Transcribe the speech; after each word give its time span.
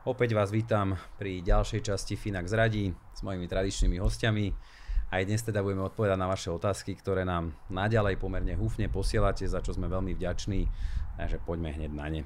Opäť 0.00 0.32
vás 0.32 0.48
vítam 0.48 0.96
pri 1.20 1.44
ďalšej 1.44 1.92
časti 1.92 2.16
Finax 2.16 2.56
radí 2.56 2.88
s 3.12 3.20
mojimi 3.20 3.44
tradičnými 3.44 4.00
hostiami. 4.00 4.48
Aj 5.12 5.20
dnes 5.28 5.44
teda 5.44 5.60
budeme 5.60 5.84
odpovedať 5.84 6.16
na 6.16 6.24
vaše 6.24 6.48
otázky, 6.48 6.96
ktoré 6.96 7.28
nám 7.28 7.52
naďalej 7.68 8.16
pomerne 8.16 8.56
húfne 8.56 8.88
posielate, 8.88 9.44
za 9.44 9.60
čo 9.60 9.76
sme 9.76 9.92
veľmi 9.92 10.16
vďační. 10.16 10.64
Takže 11.20 11.44
poďme 11.44 11.76
hneď 11.76 11.92
na 11.92 12.06
ne. 12.08 12.22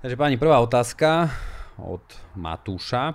Takže 0.00 0.16
pani, 0.16 0.40
prvá 0.40 0.64
otázka 0.64 1.28
od 1.76 2.08
Matúša 2.32 3.12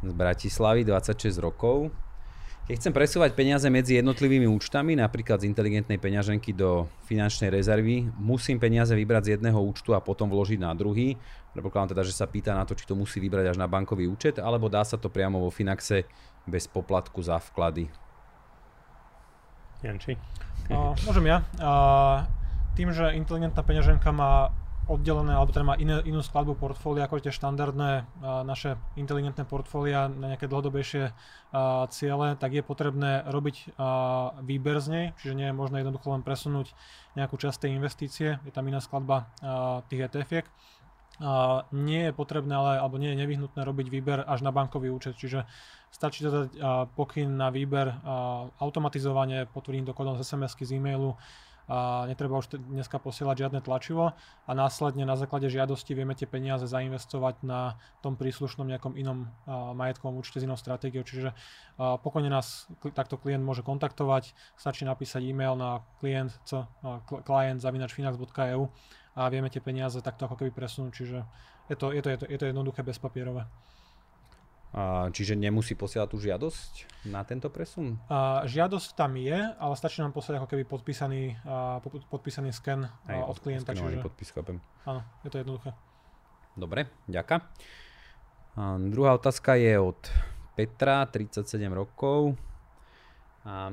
z 0.00 0.12
Bratislavy, 0.16 0.88
26 0.88 1.44
rokov. 1.44 1.92
Keď 2.66 2.82
chcem 2.82 2.98
presúvať 2.98 3.30
peniaze 3.38 3.62
medzi 3.70 3.94
jednotlivými 3.94 4.50
účtami, 4.50 4.98
napríklad 4.98 5.38
z 5.38 5.46
inteligentnej 5.46 6.02
peňaženky 6.02 6.50
do 6.50 6.90
finančnej 7.06 7.46
rezervy, 7.46 8.10
musím 8.18 8.58
peniaze 8.58 8.90
vybrať 8.90 9.22
z 9.22 9.32
jedného 9.38 9.62
účtu 9.62 9.94
a 9.94 10.02
potom 10.02 10.26
vložiť 10.26 10.58
na 10.58 10.74
druhý. 10.74 11.14
Predpokladám 11.54 11.94
teda, 11.94 12.02
že 12.02 12.18
sa 12.18 12.26
pýta 12.26 12.58
na 12.58 12.66
to, 12.66 12.74
či 12.74 12.82
to 12.82 12.98
musí 12.98 13.22
vybrať 13.22 13.54
až 13.54 13.56
na 13.62 13.70
bankový 13.70 14.10
účet, 14.10 14.42
alebo 14.42 14.66
dá 14.66 14.82
sa 14.82 14.98
to 14.98 15.06
priamo 15.06 15.46
vo 15.46 15.54
Finaxe 15.54 16.10
bez 16.42 16.66
poplatku 16.66 17.22
za 17.22 17.38
vklady. 17.38 17.86
Janči? 19.86 20.18
Uh, 20.66 20.90
môžem 21.06 21.22
ja. 21.22 21.46
Uh, 21.62 22.26
tým, 22.74 22.90
že 22.90 23.14
inteligentná 23.14 23.62
peňaženka 23.62 24.10
má 24.10 24.50
oddelené, 24.86 25.34
alebo 25.34 25.50
teda 25.50 25.66
má 25.66 25.74
iné, 25.74 25.98
inú 26.06 26.22
skladbu 26.22 26.54
portfólia 26.54 27.10
ako 27.10 27.18
tie 27.18 27.34
štandardné 27.34 28.06
naše 28.46 28.78
inteligentné 28.94 29.42
portfólia 29.42 30.06
na 30.06 30.34
nejaké 30.34 30.46
dlhodobejšie 30.46 31.10
ciele, 31.90 32.28
tak 32.38 32.54
je 32.54 32.62
potrebné 32.62 33.26
robiť 33.26 33.74
výber 34.46 34.78
z 34.78 34.86
nej, 34.86 35.06
čiže 35.18 35.34
nie 35.34 35.50
je 35.50 35.58
možné 35.58 35.82
jednoducho 35.82 36.14
len 36.14 36.22
presunúť 36.22 36.70
nejakú 37.18 37.34
časť 37.34 37.66
tej 37.66 37.74
investície, 37.74 38.38
je 38.46 38.52
tam 38.54 38.62
iná 38.70 38.78
skladba 38.78 39.26
tých 39.90 40.06
ETF-iek. 40.06 40.46
A 41.16 41.64
nie 41.72 42.06
je 42.06 42.12
potrebné, 42.12 42.52
ale, 42.52 42.76
alebo 42.76 43.00
nie 43.00 43.16
je 43.16 43.24
nevyhnutné 43.24 43.64
robiť 43.64 43.88
výber 43.88 44.20
až 44.28 44.44
na 44.44 44.52
bankový 44.52 44.92
účet, 44.92 45.16
čiže 45.16 45.48
stačí 45.88 46.20
to 46.20 46.28
dať 46.28 46.50
pokyn 46.92 47.40
na 47.40 47.48
výber 47.48 47.88
a, 47.88 48.52
automatizovanie, 48.60 49.48
potvrdím 49.48 49.88
to 49.88 49.96
kódom 49.96 50.20
z 50.20 50.28
SMS-ky, 50.28 50.68
z 50.68 50.76
e-mailu, 50.76 51.16
a 51.66 52.06
netreba 52.06 52.38
už 52.38 52.54
dneska 52.62 53.02
posielať 53.02 53.46
žiadne 53.46 53.60
tlačivo 53.62 54.14
a 54.46 54.50
následne 54.54 55.02
na 55.02 55.18
základe 55.18 55.50
žiadosti 55.50 55.98
vieme 55.98 56.14
tie 56.14 56.30
peniaze 56.30 56.62
zainvestovať 56.70 57.42
na 57.42 57.74
tom 58.06 58.14
príslušnom 58.14 58.70
nejakom 58.70 58.94
inom 58.94 59.26
majetkovom 59.50 60.22
účte 60.22 60.38
s 60.38 60.46
inou 60.46 60.54
stratégiou, 60.54 61.02
čiže 61.02 61.34
pokojne 61.78 62.30
nás 62.30 62.70
takto 62.94 63.18
klient 63.18 63.42
môže 63.42 63.66
kontaktovať, 63.66 64.30
stačí 64.54 64.86
napísať 64.86 65.26
e-mail 65.26 65.58
na 65.58 65.82
klient, 65.98 66.30
client 67.26 67.58
zavinačfinax.eu 67.58 68.70
a 69.16 69.22
vieme 69.26 69.50
tie 69.50 69.58
peniaze 69.58 69.98
takto 70.04 70.30
ako 70.30 70.38
keby 70.38 70.54
presunúť, 70.54 70.92
čiže 70.94 71.18
je 71.66 71.74
to, 71.74 71.90
je 71.90 71.98
to, 71.98 72.08
je 72.14 72.18
to, 72.22 72.26
je 72.30 72.38
to 72.38 72.46
jednoduché 72.46 72.86
bezpapierové. 72.86 73.42
Čiže 75.08 75.40
nemusí 75.40 75.72
posielať 75.72 76.08
tú 76.12 76.20
žiadosť 76.20 76.72
na 77.08 77.24
tento 77.24 77.48
presun? 77.48 77.96
Žiadosť 78.44 78.92
tam 78.92 79.16
je, 79.16 79.32
ale 79.56 79.72
stačí 79.72 80.04
nám 80.04 80.12
poslať 80.12 80.36
ako 80.36 80.52
keby 80.52 80.68
podpísaný, 80.68 81.32
podpísaný 82.12 82.52
sken 82.52 82.84
Aj, 83.08 83.24
od 83.24 83.40
klienta. 83.40 83.72
Čiže... 83.72 84.04
podpis, 84.04 84.28
chápem. 84.36 84.60
Áno, 84.84 85.00
je 85.24 85.32
to 85.32 85.40
jednoduché. 85.40 85.72
Dobre, 86.52 86.92
ďaká. 87.08 87.40
A, 88.60 88.76
druhá 88.76 89.16
otázka 89.16 89.56
je 89.56 89.80
od 89.80 90.00
Petra, 90.52 91.08
37 91.08 91.56
rokov. 91.72 92.36
A, 93.48 93.72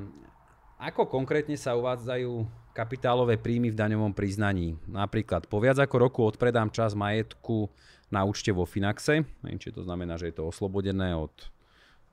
ako 0.79 1.11
konkrétne 1.11 1.59
sa 1.59 1.75
uvádzajú 1.75 2.62
kapitálové 2.73 3.37
príjmy 3.37 3.69
v 3.69 3.79
daňovom 3.79 4.11
priznaní? 4.11 4.75
Napríklad, 4.89 5.45
po 5.45 5.61
viac 5.61 5.77
ako 5.77 5.95
roku 6.01 6.19
odpredám 6.25 6.73
čas 6.73 6.97
majetku 6.97 7.69
na 8.09 8.25
účte 8.25 8.49
vo 8.49 8.65
Finaxe, 8.65 9.23
či 9.45 9.69
to 9.69 9.85
znamená, 9.85 10.17
že 10.17 10.33
je 10.33 10.41
to 10.41 10.49
oslobodené 10.49 11.13
od, 11.13 11.33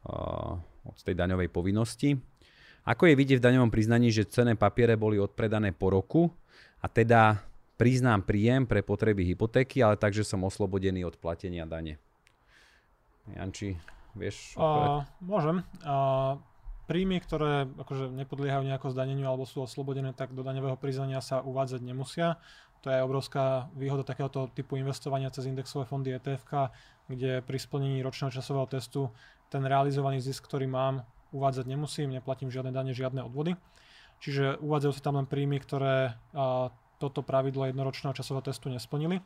uh, 0.08 0.60
od 0.84 0.98
tej 1.00 1.16
daňovej 1.16 1.48
povinnosti. 1.48 2.20
Ako 2.84 3.08
je 3.08 3.18
vidieť 3.18 3.40
v 3.40 3.46
daňovom 3.50 3.72
priznaní, 3.72 4.08
že 4.12 4.28
cenné 4.28 4.56
papiere 4.56 4.96
boli 4.96 5.20
odpredané 5.20 5.72
po 5.72 5.92
roku 5.92 6.32
a 6.80 6.88
teda 6.88 7.40
priznám 7.76 8.24
príjem 8.24 8.64
pre 8.64 8.80
potreby 8.80 9.24
hypotéky, 9.24 9.80
ale 9.84 9.96
takže 9.96 10.24
som 10.24 10.44
oslobodený 10.44 11.04
od 11.04 11.16
platenia 11.20 11.68
dane. 11.68 12.00
Janči, 13.36 13.76
vieš? 14.16 14.56
Uh, 14.56 15.04
môžem. 15.20 15.60
Uh, 15.84 16.40
príjmy, 16.90 17.22
ktoré 17.22 17.70
akože 17.70 18.10
nepodliehajú 18.10 18.66
nejako 18.66 18.90
zdaneniu 18.90 19.30
alebo 19.30 19.46
sú 19.46 19.62
oslobodené, 19.62 20.10
tak 20.10 20.34
do 20.34 20.42
daňového 20.42 20.74
priznania 20.74 21.22
sa 21.22 21.38
uvádzať 21.38 21.86
nemusia. 21.86 22.42
To 22.82 22.90
je 22.90 22.98
obrovská 22.98 23.70
výhoda 23.78 24.02
takéhoto 24.02 24.50
typu 24.50 24.74
investovania 24.74 25.30
cez 25.30 25.46
indexové 25.46 25.86
fondy 25.86 26.10
ETF, 26.10 26.74
kde 27.06 27.46
pri 27.46 27.58
splnení 27.62 28.02
ročného 28.02 28.34
časového 28.34 28.66
testu 28.66 29.14
ten 29.46 29.62
realizovaný 29.62 30.18
zisk, 30.18 30.50
ktorý 30.50 30.66
mám, 30.66 31.06
uvádzať 31.30 31.70
nemusím, 31.70 32.10
neplatím 32.10 32.50
žiadne 32.50 32.74
dane, 32.74 32.90
žiadne 32.90 33.22
odvody. 33.22 33.54
Čiže 34.18 34.58
uvádzajú 34.58 34.92
sa 34.98 35.02
tam 35.06 35.14
len 35.22 35.30
príjmy, 35.30 35.62
ktoré 35.62 36.18
a, 36.34 36.74
toto 36.98 37.22
pravidlo 37.22 37.70
jednoročného 37.70 38.12
časového 38.12 38.44
testu 38.44 38.68
nesplnili. 38.68 39.22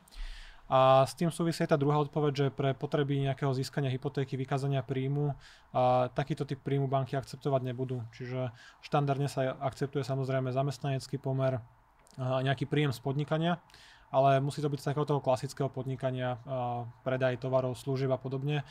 A 0.65 1.05
s 1.05 1.13
tým 1.13 1.29
súvisí 1.29 1.61
tá 1.69 1.77
druhá 1.77 2.01
odpoveď, 2.01 2.33
že 2.33 2.47
pre 2.49 2.73
potreby 2.73 3.21
nejakého 3.21 3.53
získania 3.53 3.93
hypotéky, 3.93 4.33
vykázania 4.33 4.81
príjmu, 4.81 5.37
a 5.75 6.09
takýto 6.09 6.41
typ 6.41 6.57
príjmu 6.65 6.89
banky 6.89 7.13
akceptovať 7.13 7.61
nebudú. 7.69 8.01
Čiže 8.17 8.49
štandardne 8.81 9.29
sa 9.29 9.53
akceptuje 9.61 10.01
samozrejme 10.01 10.49
zamestnanecký 10.49 11.21
pomer, 11.21 11.61
nejaký 12.17 12.65
príjem 12.65 12.95
z 12.95 12.99
podnikania, 13.03 13.61
ale 14.09 14.39
musí 14.39 14.63
to 14.63 14.71
byť 14.71 14.79
z 14.79 14.87
takého 14.89 15.05
toho 15.05 15.21
klasického 15.21 15.69
podnikania, 15.69 16.39
predaj 17.03 17.43
tovarov, 17.43 17.77
služieb 17.77 18.09
a 18.09 18.17
podobne. 18.17 18.63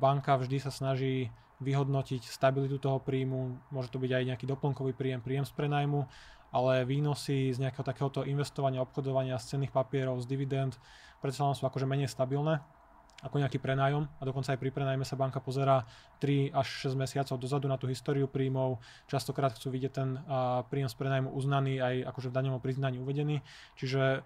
Banka 0.00 0.40
vždy 0.40 0.58
sa 0.58 0.72
snaží 0.72 1.30
vyhodnotiť 1.56 2.24
stabilitu 2.24 2.76
toho 2.76 3.00
príjmu, 3.00 3.56
môže 3.72 3.88
to 3.88 3.96
byť 3.96 4.10
aj 4.12 4.24
nejaký 4.28 4.44
doplnkový 4.44 4.92
príjem, 4.92 5.24
príjem 5.24 5.44
z 5.44 5.52
prenajmu, 5.56 6.04
ale 6.56 6.88
výnosy 6.88 7.52
z 7.52 7.60
nejakého 7.60 7.84
takéhoto 7.84 8.24
investovania, 8.24 8.80
obchodovania 8.80 9.36
z 9.36 9.52
cenných 9.52 9.76
papierov, 9.76 10.24
z 10.24 10.26
dividend, 10.32 10.80
predsa 11.20 11.52
sú 11.52 11.68
akože 11.68 11.84
menej 11.84 12.08
stabilné 12.08 12.64
ako 13.24 13.40
nejaký 13.40 13.56
prenájom 13.64 14.04
a 14.20 14.22
dokonca 14.28 14.52
aj 14.52 14.60
pri 14.60 14.68
prenájme 14.76 15.00
sa 15.00 15.16
banka 15.16 15.40
pozerá 15.40 15.88
3 16.20 16.52
až 16.52 16.92
6 16.92 17.00
mesiacov 17.00 17.40
dozadu 17.40 17.64
na 17.64 17.80
tú 17.80 17.88
históriu 17.88 18.28
príjmov. 18.28 18.76
Častokrát 19.08 19.56
chcú 19.56 19.72
vidieť 19.72 19.92
ten 19.92 20.20
príjem 20.68 20.84
z 20.84 20.96
prenájmu 21.00 21.32
uznaný 21.32 21.80
aj 21.80 22.12
akože 22.12 22.28
v 22.28 22.36
daňovom 22.36 22.60
priznaní 22.60 23.00
uvedený. 23.00 23.40
Čiže 23.80 24.20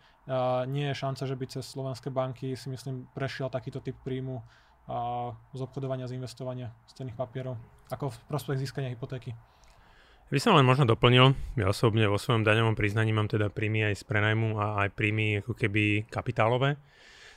nie 0.67 0.91
je 0.91 0.95
šanca, 0.99 1.23
že 1.23 1.39
by 1.39 1.45
cez 1.47 1.71
slovenské 1.71 2.11
banky 2.11 2.59
si 2.59 2.67
myslím 2.67 3.07
prešiel 3.15 3.47
takýto 3.47 3.79
typ 3.79 3.95
príjmu 4.03 4.43
z 5.55 5.61
obchodovania, 5.63 6.11
z 6.11 6.19
investovania 6.19 6.75
z 6.91 6.99
cenných 6.99 7.15
papierov 7.15 7.63
ako 7.95 8.11
v 8.11 8.19
prospech 8.27 8.59
získania 8.59 8.91
hypotéky. 8.91 9.39
By 10.31 10.39
som 10.39 10.55
len 10.55 10.63
možno 10.63 10.87
doplnil, 10.87 11.35
ja 11.59 11.67
osobne 11.67 12.07
vo 12.07 12.15
svojom 12.15 12.47
daňovom 12.47 12.79
priznaní 12.79 13.11
mám 13.11 13.27
teda 13.27 13.51
príjmy 13.51 13.91
aj 13.91 13.99
z 13.99 14.03
prenajmu 14.07 14.63
a 14.63 14.87
aj 14.87 14.95
príjmy 14.95 15.43
ako 15.43 15.59
keby 15.59 16.07
kapitálové. 16.07 16.79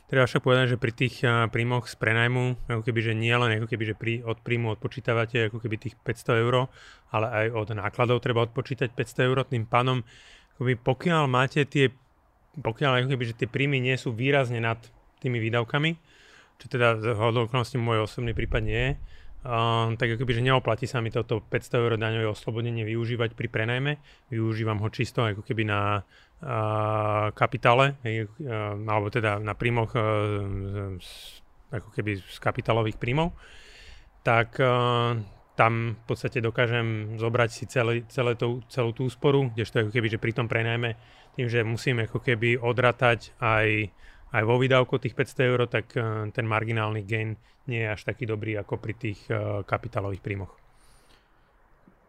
Treba 0.06 0.30
však 0.30 0.46
povedať, 0.46 0.78
že 0.78 0.78
pri 0.78 0.94
tých 0.94 1.26
príjmoch 1.26 1.90
z 1.90 1.98
prenajmu, 1.98 2.70
ako 2.70 2.86
keby, 2.86 3.00
že 3.02 3.18
nie 3.18 3.34
len 3.34 3.58
ako 3.58 3.66
keby, 3.66 3.84
že 3.90 3.96
pri, 3.98 4.22
od 4.22 4.38
príjmu 4.46 4.78
odpočítavate 4.78 5.50
ako 5.50 5.58
keby 5.58 5.82
tých 5.82 5.98
500 6.06 6.46
eur, 6.46 6.70
ale 7.10 7.26
aj 7.34 7.46
od 7.58 7.74
nákladov 7.74 8.22
treba 8.22 8.46
odpočítať 8.46 8.94
500 8.94 9.26
eur, 9.26 9.42
tým 9.50 9.66
pánom, 9.66 10.06
akoby 10.54 10.78
pokiaľ 10.78 11.26
máte 11.26 11.66
tie, 11.66 11.90
pokiaľ 12.62 13.02
ako 13.02 13.10
keby, 13.10 13.24
že 13.26 13.38
tie 13.42 13.50
príjmy 13.50 13.82
nie 13.82 13.98
sú 13.98 14.14
výrazne 14.14 14.62
nad 14.62 14.78
tými 15.18 15.42
výdavkami, 15.42 15.98
čo 16.62 16.66
teda 16.70 17.02
z 17.02 17.18
okolností 17.18 17.82
môj 17.82 18.06
osobný 18.06 18.38
prípad 18.38 18.62
nie 18.62 18.78
je, 18.78 18.92
uh, 19.44 19.94
tak 19.96 20.16
akoby, 20.16 20.32
že 20.40 20.46
neoplatí 20.48 20.88
sa 20.88 21.00
mi 21.04 21.12
toto 21.12 21.44
500 21.44 21.80
eur 21.80 21.92
daňové 22.00 22.28
oslobodenie 22.28 22.88
využívať 22.88 23.36
pri 23.36 23.48
prenajme. 23.48 24.00
Využívam 24.32 24.80
ho 24.80 24.90
čisto 24.90 25.24
ako 25.24 25.44
keby 25.44 25.64
na 25.68 26.04
kapitále, 27.40 27.96
alebo 28.84 29.08
teda 29.08 29.40
na 29.40 29.56
príjmoch 29.56 29.96
ako 31.72 31.90
keby 31.96 32.20
z 32.20 32.38
kapitálových 32.44 33.00
príjmov. 33.00 33.32
tak 34.28 34.60
uh, 34.60 35.20
tam 35.54 35.94
v 35.94 36.04
podstate 36.10 36.42
dokážem 36.42 37.20
zobrať 37.22 37.50
si 37.54 37.64
celé, 37.70 38.02
celé 38.10 38.34
tú, 38.34 38.66
celú 38.74 38.90
tú 38.90 39.06
úsporu, 39.06 39.54
kdežto 39.54 39.86
ako 39.86 39.92
keby, 39.94 40.08
že 40.10 40.18
pri 40.18 40.34
tom 40.34 40.50
prenajme 40.50 40.98
tým, 41.38 41.46
že 41.46 41.62
musím 41.62 42.02
ako 42.02 42.22
keby 42.22 42.58
odratať 42.58 43.38
aj, 43.38 43.94
aj 44.34 44.44
vo 44.44 44.58
výdavku 44.58 44.98
tých 44.98 45.14
500 45.14 45.50
eur, 45.50 45.60
tak 45.70 45.94
uh, 45.94 46.26
ten 46.34 46.50
marginálny 46.50 47.06
gain 47.06 47.38
nie 47.70 47.86
je 47.86 47.90
až 47.94 48.02
taký 48.04 48.26
dobrý 48.26 48.58
ako 48.58 48.82
pri 48.82 48.94
tých 48.98 49.20
uh, 49.30 49.62
kapitálových 49.64 50.26
príjmoch. 50.26 50.54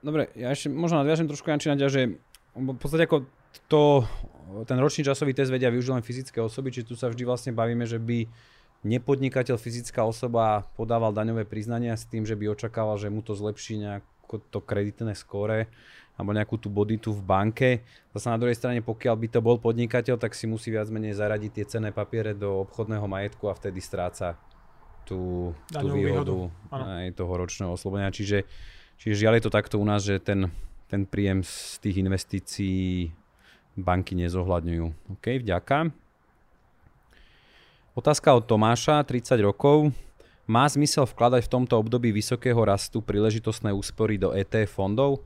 Dobre, 0.04 0.28
ja 0.36 0.52
ešte 0.52 0.68
možno 0.68 1.00
nadviažem 1.00 1.28
trošku 1.28 1.48
Janči 1.48 1.72
že 1.88 2.20
v 2.54 2.76
podstate 2.76 3.08
ako 3.08 3.24
to, 3.66 4.04
ten 4.68 4.76
ročný 4.76 5.06
časový 5.06 5.32
test 5.32 5.48
vedia 5.48 5.72
využiť 5.72 5.92
len 5.96 6.04
fyzické 6.04 6.38
osoby, 6.44 6.70
či 6.74 6.84
tu 6.84 6.92
sa 6.92 7.08
vždy 7.08 7.24
vlastne 7.24 7.52
bavíme, 7.56 7.88
že 7.88 7.96
by 7.96 8.28
nepodnikateľ, 8.84 9.56
fyzická 9.56 10.04
osoba 10.04 10.68
podával 10.76 11.16
daňové 11.16 11.48
priznania 11.48 11.96
s 11.96 12.04
tým, 12.04 12.28
že 12.28 12.36
by 12.36 12.52
očakával, 12.52 13.00
že 13.00 13.08
mu 13.08 13.24
to 13.24 13.32
zlepší 13.32 13.80
nejako 13.80 14.44
to 14.52 14.60
kreditné 14.60 15.16
skóre 15.16 15.72
alebo 16.14 16.30
nejakú 16.30 16.54
tú 16.58 16.70
boditu 16.70 17.10
v 17.10 17.22
banke. 17.22 17.68
Zase 18.14 18.30
na 18.30 18.38
druhej 18.38 18.54
strane, 18.54 18.78
pokiaľ 18.78 19.14
by 19.18 19.28
to 19.34 19.40
bol 19.42 19.58
podnikateľ, 19.58 20.14
tak 20.14 20.38
si 20.38 20.46
musí 20.46 20.70
viac 20.70 20.86
menej 20.86 21.18
zaradiť 21.18 21.50
tie 21.50 21.64
cenné 21.66 21.90
papiere 21.90 22.38
do 22.38 22.62
obchodného 22.62 23.04
majetku 23.10 23.50
a 23.50 23.58
vtedy 23.58 23.82
stráca 23.82 24.38
tú, 25.02 25.52
tú 25.68 25.86
výhodu, 25.90 26.48
aj 26.70 27.18
toho 27.18 27.32
ročného 27.34 27.74
oslobodenia. 27.74 28.14
Čiže, 28.14 28.46
čiže 28.96 29.26
žiaľ 29.26 29.38
je 29.38 29.44
to 29.44 29.52
takto 29.52 29.76
u 29.82 29.84
nás, 29.84 30.06
že 30.06 30.22
ten, 30.22 30.48
ten 30.86 31.02
príjem 31.02 31.42
z 31.42 31.82
tých 31.82 31.96
investícií 31.98 33.10
banky 33.74 34.14
nezohľadňujú. 34.14 35.18
OK, 35.18 35.42
vďaka. 35.42 35.90
Otázka 37.94 38.34
od 38.34 38.46
Tomáša, 38.46 39.02
30 39.06 39.38
rokov. 39.42 39.90
Má 40.44 40.66
zmysel 40.68 41.08
vkladať 41.08 41.46
v 41.46 41.52
tomto 41.56 41.74
období 41.78 42.12
vysokého 42.12 42.58
rastu 42.62 43.00
príležitostné 43.00 43.72
úspory 43.72 44.20
do 44.20 44.34
ETF 44.34 44.76
fondov? 44.76 45.24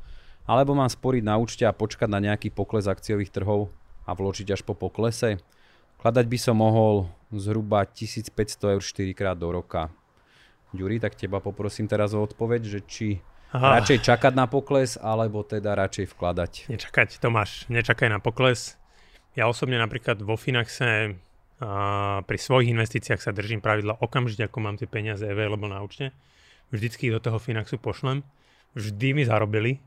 Alebo 0.48 0.72
mám 0.72 0.88
sporiť 0.88 1.22
na 1.28 1.36
účte 1.36 1.68
a 1.68 1.76
počkať 1.76 2.08
na 2.08 2.24
nejaký 2.24 2.48
pokles 2.48 2.88
akciových 2.88 3.28
trhov 3.28 3.68
a 4.08 4.16
vložiť 4.16 4.56
až 4.56 4.64
po 4.64 4.72
poklese? 4.72 5.44
Vkladať 6.00 6.24
by 6.24 6.38
som 6.40 6.56
mohol 6.56 7.12
zhruba 7.28 7.84
1500 7.84 8.32
eur 8.72 8.80
4 8.80 9.12
krát 9.12 9.36
do 9.36 9.52
roka. 9.52 9.92
Ďuri, 10.72 11.04
tak 11.04 11.20
teba 11.20 11.44
poprosím 11.44 11.84
teraz 11.84 12.16
o 12.16 12.24
odpoveď, 12.24 12.64
že 12.64 12.80
či 12.88 13.06
Aha. 13.52 13.80
radšej 13.80 14.08
čakať 14.08 14.32
na 14.32 14.48
pokles, 14.48 14.96
alebo 14.96 15.44
teda 15.44 15.76
radšej 15.76 16.16
vkladať. 16.16 16.72
Nečakať, 16.72 17.20
Tomáš, 17.20 17.68
nečakaj 17.68 18.08
na 18.08 18.16
pokles. 18.16 18.80
Ja 19.36 19.52
osobne 19.52 19.76
napríklad 19.76 20.20
vo 20.24 20.40
Finaxe 20.40 21.20
a 21.58 21.70
pri 22.22 22.38
svojich 22.38 22.70
investíciách 22.70 23.18
sa 23.18 23.34
držím 23.34 23.58
pravidla 23.58 23.98
okamžite, 23.98 24.46
ako 24.46 24.58
mám 24.62 24.78
tie 24.78 24.86
peniaze 24.86 25.26
available 25.26 25.68
na 25.68 25.82
účte. 25.82 26.14
Vždycky 26.70 27.10
ich 27.10 27.14
do 27.14 27.20
toho 27.20 27.42
Finaxu 27.42 27.76
pošlem. 27.82 28.22
Vždy 28.78 29.12
mi 29.12 29.26
zarobili. 29.26 29.82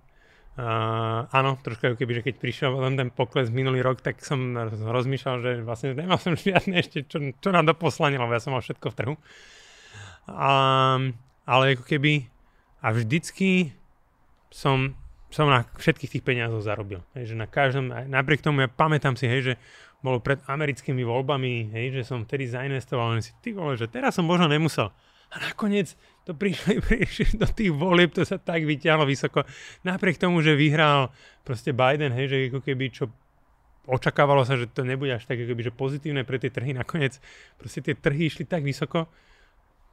Uh, 0.52 1.32
áno, 1.32 1.56
troška 1.64 1.96
keby, 1.96 2.20
že 2.20 2.26
keď 2.28 2.36
prišiel 2.44 2.72
len 2.76 3.00
ten 3.00 3.08
pokles 3.08 3.48
minulý 3.48 3.80
rok, 3.80 4.04
tak 4.04 4.20
som 4.20 4.52
rozmýšľal, 4.68 5.36
že 5.40 5.52
vlastne 5.64 5.96
nemal 5.96 6.20
som 6.20 6.36
žiadne 6.48 6.76
ešte 6.76 7.08
čo, 7.08 7.24
čo 7.40 7.50
nám 7.56 7.72
doposlanie, 7.72 8.20
lebo 8.20 8.36
ja 8.36 8.44
som 8.44 8.52
mal 8.52 8.60
všetko 8.60 8.92
v 8.92 8.98
trhu. 9.00 9.16
Um, 10.28 11.16
ale 11.48 11.80
ako 11.80 11.88
keby 11.88 12.28
a 12.82 12.88
vždycky 12.92 13.72
som, 14.50 14.98
som 15.30 15.48
na 15.48 15.70
všetkých 15.78 16.20
tých 16.20 16.26
peniazoch 16.26 16.66
zarobil. 16.66 17.06
Hej, 17.14 17.34
že 17.34 17.36
na 17.38 17.46
každom, 17.46 17.94
napriek 17.94 18.42
tomu 18.42 18.66
ja 18.66 18.70
pamätám 18.70 19.14
si, 19.16 19.30
hej, 19.30 19.42
že 19.42 19.54
bolo 20.02 20.18
pred 20.18 20.42
americkými 20.50 21.06
voľbami, 21.06 21.78
hej, 21.78 22.02
že 22.02 22.10
som 22.10 22.26
vtedy 22.26 22.50
zainvestoval, 22.50 23.14
len 23.16 23.22
si, 23.22 23.32
ty 23.40 23.54
vole, 23.54 23.78
že 23.78 23.86
teraz 23.86 24.18
som 24.18 24.26
možno 24.26 24.50
nemusel. 24.50 24.90
A 25.32 25.36
nakoniec 25.40 25.96
to 26.28 26.36
prišli, 26.36 26.80
prišli 26.88 27.40
do 27.40 27.48
tých 27.48 27.72
volieb, 27.72 28.12
to 28.12 28.28
sa 28.28 28.38
tak 28.38 28.68
vyťahlo 28.68 29.08
vysoko. 29.08 29.48
Napriek 29.88 30.20
tomu, 30.20 30.44
že 30.44 30.60
vyhral 30.60 31.10
proste 31.48 31.72
Biden, 31.72 32.14
hej, 32.14 32.28
že 32.28 32.38
ako 32.52 32.60
keby 32.62 32.86
čo 32.92 33.10
očakávalo 33.90 34.46
sa, 34.46 34.60
že 34.60 34.70
to 34.70 34.86
nebude 34.86 35.10
až 35.10 35.26
tak 35.26 35.42
ako 35.42 35.56
keby, 35.56 35.62
že 35.66 35.74
pozitívne 35.74 36.22
pre 36.22 36.38
tie 36.38 36.54
trhy, 36.54 36.78
nakoniec 36.78 37.18
proste 37.58 37.82
tie 37.82 37.98
trhy 37.98 38.30
išli 38.30 38.46
tak 38.46 38.62
vysoko. 38.62 39.10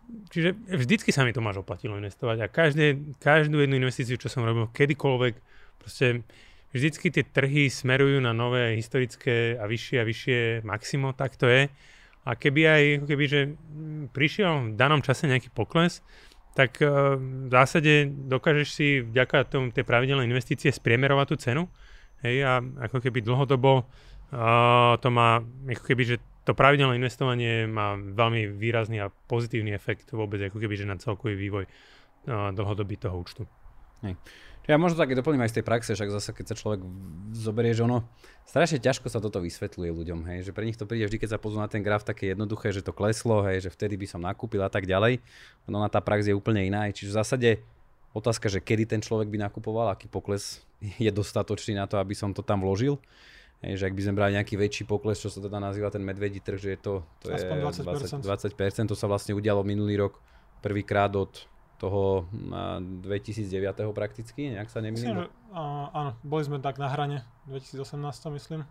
Čiže 0.08 0.56
vždycky 0.72 1.12
sa 1.12 1.24
mi 1.24 1.36
to 1.36 1.44
máš 1.44 1.60
oplatilo 1.60 1.96
investovať 2.00 2.36
a 2.40 2.46
každé, 2.48 3.16
každú 3.20 3.60
jednu 3.60 3.76
investíciu, 3.76 4.16
čo 4.16 4.32
som 4.32 4.44
robil 4.44 4.68
kedykoľvek, 4.72 5.34
proste 5.76 6.24
vždycky 6.72 7.12
tie 7.12 7.24
trhy 7.28 7.68
smerujú 7.68 8.20
na 8.20 8.32
nové 8.32 8.76
historické 8.76 9.56
a 9.60 9.68
vyššie 9.68 9.96
a 10.00 10.04
vyššie 10.08 10.38
maximo, 10.64 11.12
tak 11.12 11.36
to 11.36 11.44
je. 11.48 11.68
A 12.28 12.36
keby 12.36 12.60
aj, 12.68 12.84
keby, 13.08 13.24
že 13.24 13.40
prišiel 14.12 14.72
v 14.72 14.76
danom 14.76 15.00
čase 15.00 15.24
nejaký 15.24 15.48
pokles, 15.48 16.04
tak 16.52 16.76
uh, 16.84 17.16
v 17.16 17.48
zásade 17.48 18.12
dokážeš 18.28 18.68
si 18.68 19.00
vďaka 19.00 19.48
tomu 19.48 19.72
tej 19.72 19.88
pravidelnej 19.88 20.28
investície 20.28 20.68
spriemerovať 20.68 21.26
tú 21.32 21.36
cenu. 21.40 21.62
Hej, 22.20 22.36
a 22.44 22.52
ako 22.60 22.98
keby 23.00 23.22
dlhodobo 23.24 23.86
uh, 23.86 24.98
to 24.98 25.08
má, 25.08 25.40
ako 25.70 25.84
keby, 25.86 26.02
že 26.04 26.16
to 26.42 26.52
pravidelné 26.52 26.98
investovanie 26.98 27.64
má 27.64 27.94
veľmi 27.94 28.58
výrazný 28.58 28.98
a 29.00 29.12
pozitívny 29.30 29.70
efekt 29.70 30.10
vôbec, 30.10 30.42
ako 30.42 30.58
keby, 30.58 30.74
že 30.74 30.88
na 30.88 30.98
celkový 30.98 31.38
vývoj 31.38 31.64
uh, 31.64 32.50
dlhodobý 32.52 32.98
toho 32.98 33.16
účtu. 33.22 33.46
Hej. 34.02 34.18
Ja 34.68 34.76
možno 34.76 35.00
také 35.00 35.16
doplním 35.16 35.40
aj 35.48 35.56
z 35.56 35.56
tej 35.58 35.64
praxe, 35.64 35.96
však 35.96 36.12
zase 36.12 36.36
keď 36.36 36.52
sa 36.52 36.54
človek 36.60 36.84
zoberie, 37.32 37.72
že 37.72 37.88
ono 37.88 38.04
strašne 38.44 38.76
ťažko 38.76 39.08
sa 39.08 39.16
toto 39.16 39.40
vysvetľuje 39.40 39.88
ľuďom, 39.96 40.28
hej, 40.28 40.44
že 40.44 40.52
pre 40.52 40.68
nich 40.68 40.76
to 40.76 40.84
príde 40.84 41.08
vždy, 41.08 41.16
keď 41.16 41.30
sa 41.34 41.38
pozú 41.40 41.56
na 41.56 41.72
ten 41.72 41.80
graf 41.80 42.04
také 42.04 42.36
jednoduché, 42.36 42.68
že 42.68 42.84
to 42.84 42.92
kleslo, 42.92 43.40
hej, 43.48 43.64
že 43.64 43.72
vtedy 43.72 43.96
by 43.96 44.04
som 44.04 44.20
nakúpil 44.20 44.60
a 44.60 44.68
tak 44.68 44.84
ďalej. 44.84 45.24
No 45.64 45.80
na 45.80 45.88
tá 45.88 46.04
prax 46.04 46.28
je 46.28 46.36
úplne 46.36 46.68
iná, 46.68 46.84
čiže 46.92 47.08
v 47.08 47.16
zásade 47.16 47.50
otázka, 48.12 48.52
že 48.52 48.60
kedy 48.60 48.84
ten 48.84 49.00
človek 49.00 49.32
by 49.32 49.48
nakupoval, 49.48 49.88
aký 49.88 50.04
pokles 50.04 50.60
je 51.00 51.08
dostatočný 51.08 51.72
na 51.72 51.88
to, 51.88 51.96
aby 51.96 52.12
som 52.12 52.36
to 52.36 52.44
tam 52.44 52.60
vložil. 52.60 53.00
Hej, 53.64 53.80
že 53.80 53.84
ak 53.88 53.96
by 53.96 54.02
sme 54.04 54.14
brali 54.14 54.32
nejaký 54.36 54.54
väčší 54.54 54.84
pokles, 54.84 55.18
čo 55.18 55.32
sa 55.32 55.42
teda 55.42 55.58
nazýva 55.58 55.90
ten 55.90 56.04
medvedí 56.04 56.38
trh, 56.38 56.60
že 56.60 56.68
je 56.76 56.78
to, 56.78 56.94
to 57.24 57.34
je 57.34 57.40
20%. 57.40 58.20
20%, 58.22 58.92
to 58.92 58.94
sa 58.94 59.10
vlastne 59.10 59.34
udialo 59.34 59.66
minulý 59.66 59.98
rok 59.98 60.20
prvýkrát 60.62 61.10
od 61.18 61.48
toho 61.78 62.26
2009. 62.30 63.46
prakticky, 63.94 64.50
nejak 64.50 64.66
sa 64.66 64.82
nemýlim. 64.82 65.14
Myslím, 65.14 65.30
že, 65.30 65.54
áno, 65.94 66.10
boli 66.26 66.42
sme 66.42 66.58
tak 66.58 66.82
na 66.82 66.90
hrane 66.90 67.22
2018, 67.46 67.94
myslím. 68.34 68.66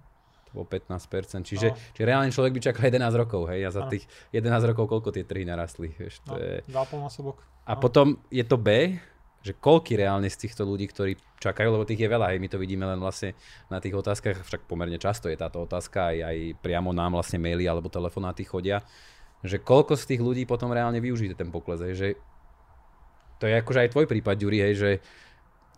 To 0.52 0.64
bolo 0.64 0.68
15%, 0.68 1.44
čiže, 1.44 1.68
no. 1.72 1.80
čiže 1.96 2.06
reálne 2.08 2.32
človek 2.32 2.56
by 2.56 2.62
čakal 2.72 2.84
11 2.88 3.04
rokov, 3.20 3.42
hej, 3.52 3.68
a 3.68 3.70
za 3.72 3.84
ano. 3.88 3.92
tých 3.92 4.08
11 4.32 4.72
rokov 4.72 4.86
koľko 4.88 5.10
tie 5.16 5.24
trhy 5.28 5.44
narastli, 5.48 5.92
vieš, 5.92 6.24
to 6.24 6.36
no, 6.36 6.40
je... 6.40 6.64
2,5 6.68 7.08
násobok. 7.08 7.44
A 7.68 7.76
no. 7.76 7.80
potom 7.84 8.20
je 8.32 8.44
to 8.48 8.56
B, 8.60 8.96
že 9.44 9.56
koľky 9.56 9.96
reálne 9.96 10.28
z 10.28 10.44
týchto 10.44 10.68
ľudí, 10.68 10.92
ktorí 10.92 11.16
čakajú, 11.40 11.72
lebo 11.72 11.88
tých 11.88 12.04
je 12.04 12.10
veľa, 12.12 12.36
hej, 12.36 12.40
my 12.44 12.48
to 12.52 12.60
vidíme 12.60 12.84
len 12.84 13.00
vlastne 13.00 13.36
na 13.72 13.80
tých 13.80 13.96
otázkach, 13.96 14.44
však 14.44 14.68
pomerne 14.68 15.00
často 15.00 15.32
je 15.32 15.40
táto 15.40 15.64
otázka, 15.64 16.12
aj, 16.12 16.18
aj 16.28 16.38
priamo 16.60 16.92
nám 16.92 17.16
vlastne 17.16 17.40
maily 17.40 17.64
alebo 17.64 17.88
telefonáty 17.88 18.44
chodia, 18.44 18.84
že 19.44 19.64
koľko 19.64 19.96
z 19.96 20.16
tých 20.16 20.22
ľudí 20.24 20.44
potom 20.44 20.74
reálne 20.74 21.00
využije 21.00 21.38
ten 21.38 21.48
pokles, 21.48 21.80
hej, 21.80 21.96
že 21.96 22.08
to 23.38 23.46
je 23.46 23.54
akože 23.58 23.80
aj 23.86 23.90
tvoj 23.94 24.06
prípad, 24.10 24.36
Ďuri, 24.38 24.60
hej, 24.62 24.74
že 24.78 24.90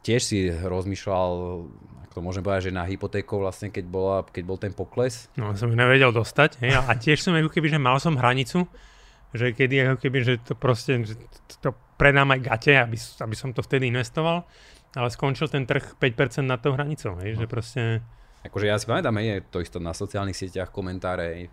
tiež 0.04 0.22
si 0.24 0.48
rozmýšľal, 0.48 1.32
ako 2.08 2.14
to 2.16 2.22
môžem 2.24 2.44
povedať, 2.44 2.72
že 2.72 2.78
na 2.78 2.88
hypotéku 2.88 3.40
vlastne, 3.40 3.70
keď, 3.70 3.86
bola, 3.86 4.24
keď 4.24 4.44
bol 4.48 4.58
ten 4.58 4.72
pokles. 4.72 5.28
No, 5.36 5.52
som 5.60 5.68
ju 5.68 5.76
nevedel 5.76 6.16
dostať, 6.16 6.64
hej, 6.64 6.80
a 6.80 6.92
tiež 6.96 7.20
som 7.20 7.36
ako 7.36 7.52
keby, 7.52 7.68
že 7.68 7.80
mal 7.80 8.00
som 8.00 8.16
hranicu, 8.16 8.66
že 9.36 9.54
kedy 9.54 9.86
ako 9.86 9.98
keby, 10.02 10.18
že 10.26 10.34
to 10.42 10.58
proste, 10.58 11.06
že 11.06 11.16
to 11.62 11.76
predám 12.00 12.32
aj 12.34 12.40
gate, 12.42 12.74
aby, 12.80 12.98
aby 12.98 13.36
som 13.36 13.54
to 13.54 13.62
vtedy 13.62 13.92
investoval, 13.92 14.48
ale 14.96 15.08
skončil 15.14 15.52
ten 15.52 15.68
trh 15.70 16.00
5% 16.02 16.48
na 16.48 16.58
tou 16.58 16.74
hranicou, 16.74 17.20
hej, 17.22 17.38
no. 17.38 17.44
že 17.44 17.46
proste... 17.46 17.82
Akože 18.40 18.72
ja 18.72 18.80
si 18.80 18.88
pamätám, 18.88 19.20
je 19.20 19.44
to 19.52 19.60
isto 19.60 19.78
na 19.84 19.92
sociálnych 19.92 20.34
sieťach, 20.34 20.72
komentáre, 20.72 21.26
hej, 21.36 21.46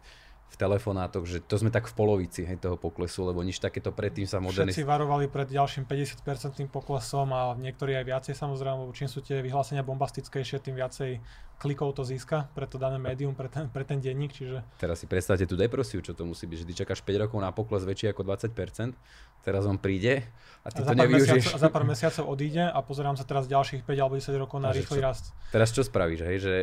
v 0.47 0.57
telefonátoch, 0.57 1.27
že 1.27 1.39
to 1.43 1.59
sme 1.59 1.75
tak 1.75 1.91
v 1.91 1.95
polovici 1.99 2.47
hej, 2.47 2.63
toho 2.63 2.79
poklesu, 2.79 3.27
lebo 3.27 3.43
nič 3.43 3.59
takéto 3.59 3.91
predtým 3.91 4.31
sa 4.31 4.39
moderní. 4.39 4.71
Všetci 4.71 4.87
varovali 4.87 5.27
pred 5.27 5.51
ďalším 5.51 5.85
50% 5.85 6.71
poklesom 6.71 7.35
a 7.35 7.53
niektorí 7.59 7.99
aj 7.99 8.05
viacej 8.07 8.35
samozrejme, 8.39 8.87
lebo 8.87 8.93
čím 8.95 9.11
sú 9.11 9.21
tie 9.21 9.43
vyhlásenia 9.43 9.83
bombastickejšie, 9.83 10.63
tým 10.63 10.79
viacej 10.79 11.19
klikov 11.59 11.97
to 11.97 12.05
získa 12.05 12.53
pre 12.53 12.69
to 12.69 12.77
dané 12.79 13.01
médium, 13.01 13.35
pre 13.35 13.51
ten, 13.51 13.67
pre 13.67 13.83
ten 13.83 13.99
denník. 13.99 14.31
Čiže... 14.31 14.63
Teraz 14.79 15.03
si 15.03 15.11
predstavte 15.11 15.49
tú 15.51 15.59
depresiu, 15.59 15.99
čo 15.99 16.15
to 16.15 16.23
musí 16.23 16.47
byť, 16.47 16.59
že 16.63 16.67
ty 16.69 16.75
čakáš 16.87 17.03
5 17.03 17.27
rokov 17.27 17.39
na 17.43 17.51
pokles 17.51 17.83
väčší 17.83 18.15
ako 18.15 18.23
20%, 18.23 18.95
teraz 19.43 19.63
on 19.67 19.81
príde 19.81 20.23
a 20.63 20.69
ty 20.71 20.85
a 20.85 20.93
to 20.93 20.95
nevyužiješ. 20.95 21.57
a 21.57 21.59
za 21.59 21.69
pár 21.73 21.83
mesiacov 21.83 22.25
odíde 22.29 22.65
a 22.65 22.79
pozerám 22.87 23.19
sa 23.19 23.27
teraz 23.27 23.51
ďalších 23.51 23.83
5 23.83 23.99
alebo 23.99 24.15
10 24.15 24.31
rokov 24.39 24.63
na 24.63 24.71
rýchly 24.71 25.03
rast. 25.03 25.35
Teraz 25.51 25.75
čo 25.75 25.83
spravíš, 25.83 26.21
hej, 26.23 26.39
že 26.39 26.55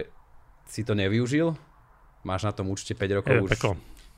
si 0.69 0.87
to 0.87 0.95
nevyužil, 0.95 1.57
máš 2.23 2.47
na 2.47 2.51
tom 2.55 2.71
určite 2.71 2.95
5 2.97 3.19
rokov 3.19 3.33
je, 3.35 3.41
už 3.43 3.51
peklo. 3.55 3.73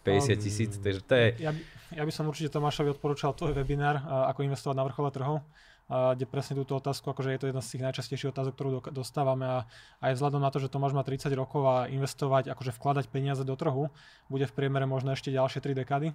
50 0.06 0.38
tisíc, 0.38 0.72
takže 0.78 1.02
to 1.02 1.14
je... 1.18 1.28
Ja, 1.42 1.52
ja 1.98 2.04
by 2.06 2.12
som 2.14 2.30
určite 2.30 2.54
Tomášovi 2.54 2.94
odporúčal 2.94 3.34
tvoj 3.34 3.58
webinár, 3.58 3.98
ako 4.30 4.46
investovať 4.46 4.76
na 4.78 4.86
vrchole 4.86 5.10
trhov, 5.10 5.42
kde 5.90 6.26
presne 6.30 6.58
túto 6.58 6.78
otázku, 6.78 7.10
akože 7.10 7.34
je 7.34 7.40
to 7.42 7.50
jedna 7.50 7.62
z 7.62 7.70
tých 7.78 7.84
najčastejších 7.90 8.30
otázok, 8.34 8.54
ktorú 8.54 8.70
dostávame 8.90 9.46
a 9.46 9.58
aj 10.02 10.18
vzhľadom 10.18 10.42
na 10.42 10.50
to, 10.50 10.58
že 10.62 10.70
Tomáš 10.70 10.98
má 10.98 11.02
30 11.06 11.30
rokov 11.34 11.62
a 11.66 11.86
investovať, 11.90 12.54
akože 12.54 12.74
vkladať 12.74 13.06
peniaze 13.10 13.42
do 13.46 13.54
trhu, 13.58 13.94
bude 14.30 14.46
v 14.46 14.54
priemere 14.54 14.90
možno 14.90 15.14
ešte 15.14 15.30
ďalšie 15.34 15.62
3 15.62 15.78
dekády, 15.86 16.14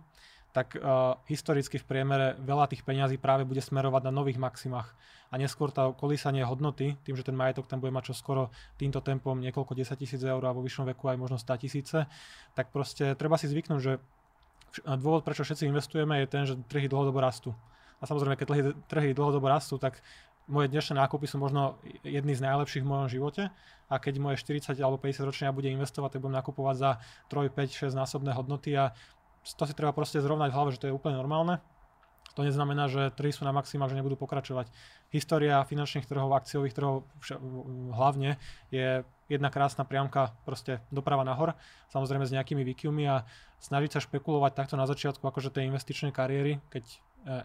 tak 0.51 0.75
uh, 0.75 1.15
historicky 1.31 1.79
v 1.79 1.87
priemere 1.87 2.35
veľa 2.43 2.67
tých 2.67 2.83
peňazí 2.83 3.23
práve 3.23 3.47
bude 3.47 3.63
smerovať 3.63 4.03
na 4.11 4.13
nových 4.13 4.43
maximách 4.43 4.91
a 5.31 5.39
neskôr 5.39 5.71
tá 5.71 5.95
kolísanie 5.95 6.43
hodnoty, 6.43 6.99
tým, 7.07 7.15
že 7.15 7.23
ten 7.23 7.39
majetok 7.39 7.71
tam 7.71 7.79
bude 7.79 7.95
mať 7.95 8.11
čo 8.11 8.15
skoro 8.19 8.51
týmto 8.75 8.99
tempom 8.99 9.39
niekoľko 9.39 9.79
10 9.79 9.95
tisíc 9.95 10.19
eur 10.19 10.43
a 10.43 10.51
vo 10.51 10.63
vyššom 10.67 10.91
veku 10.91 11.07
aj 11.07 11.17
možno 11.23 11.39
100 11.39 11.63
tisíce, 11.63 11.99
tak 12.59 12.75
proste 12.75 13.15
treba 13.15 13.39
si 13.39 13.47
zvyknúť, 13.47 13.79
že 13.79 14.03
dôvod, 14.99 15.23
prečo 15.23 15.47
všetci 15.47 15.71
investujeme, 15.71 16.19
je 16.23 16.27
ten, 16.27 16.43
že 16.47 16.59
trhy 16.67 16.91
dlhodobo 16.91 17.23
rastú. 17.23 17.55
A 18.03 18.11
samozrejme, 18.11 18.35
keď 18.35 18.47
trhy, 18.51 18.63
trhy 18.91 19.11
dlhodobo 19.15 19.47
rastú, 19.47 19.79
tak 19.79 20.03
moje 20.51 20.67
dnešné 20.67 20.99
nákupy 20.99 21.31
sú 21.31 21.39
možno 21.39 21.79
jedny 22.03 22.35
z 22.35 22.43
najlepších 22.43 22.83
v 22.83 22.91
mojom 22.91 23.07
živote 23.07 23.55
a 23.87 23.95
keď 24.03 24.19
moje 24.19 24.43
40 24.43 24.75
alebo 24.83 24.99
50 24.99 25.23
ročne 25.23 25.47
ja 25.47 25.55
budem 25.55 25.79
investovať, 25.79 26.19
tak 26.19 26.21
budem 26.27 26.39
nakupovať 26.43 26.77
za 26.79 26.91
3, 27.31 27.55
5, 27.55 27.95
6 27.95 27.95
násobné 27.95 28.35
hodnoty 28.35 28.75
a 28.75 28.91
to 29.45 29.65
si 29.65 29.75
treba 29.75 29.97
proste 29.97 30.21
zrovnať 30.21 30.49
v 30.53 30.57
hlave, 30.57 30.71
že 30.75 30.81
to 30.81 30.89
je 30.89 30.97
úplne 30.97 31.17
normálne. 31.17 31.59
To 32.39 32.47
neznamená, 32.47 32.87
že 32.87 33.11
trhy 33.11 33.35
sú 33.35 33.43
na 33.43 33.51
maxima, 33.51 33.91
že 33.91 33.99
nebudú 33.99 34.15
pokračovať. 34.15 34.71
História 35.11 35.59
finančných 35.67 36.07
trhov, 36.07 36.31
akciových 36.31 36.77
trhov 36.79 37.03
hlavne 37.91 38.39
je 38.71 39.03
jedna 39.27 39.51
krásna 39.51 39.83
priamka 39.83 40.35
proste 40.47 40.79
doprava 40.95 41.27
nahor, 41.27 41.59
samozrejme 41.91 42.27
s 42.27 42.35
nejakými 42.35 42.63
výkyvmi 42.63 43.05
a 43.11 43.27
snažiť 43.59 43.91
sa 43.99 44.01
špekulovať 44.03 44.53
takto 44.55 44.75
na 44.79 44.87
začiatku 44.87 45.23
akože 45.23 45.55
tej 45.55 45.71
investičnej 45.71 46.11
kariéry, 46.11 46.59
keď 46.71 46.85
e, 46.87 46.97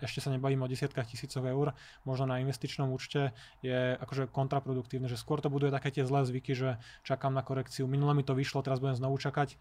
ešte 0.05 0.21
sa 0.25 0.33
nebavíme 0.33 0.65
o 0.65 0.69
desiatkách 0.69 1.13
tisícov 1.13 1.45
eur, 1.45 1.77
možno 2.01 2.25
na 2.33 2.41
investičnom 2.41 2.89
účte 2.89 3.37
je 3.61 3.97
akože 4.01 4.33
kontraproduktívne, 4.33 5.05
že 5.05 5.17
skôr 5.17 5.45
to 5.45 5.53
buduje 5.53 5.69
také 5.69 5.93
tie 5.93 6.05
zlé 6.05 6.25
zvyky, 6.25 6.57
že 6.57 6.81
čakám 7.05 7.33
na 7.33 7.45
korekciu, 7.45 7.85
minule 7.85 8.17
mi 8.17 8.25
to 8.25 8.33
vyšlo, 8.33 8.65
teraz 8.65 8.81
budem 8.81 8.97
znovu 8.97 9.21
čakať 9.21 9.57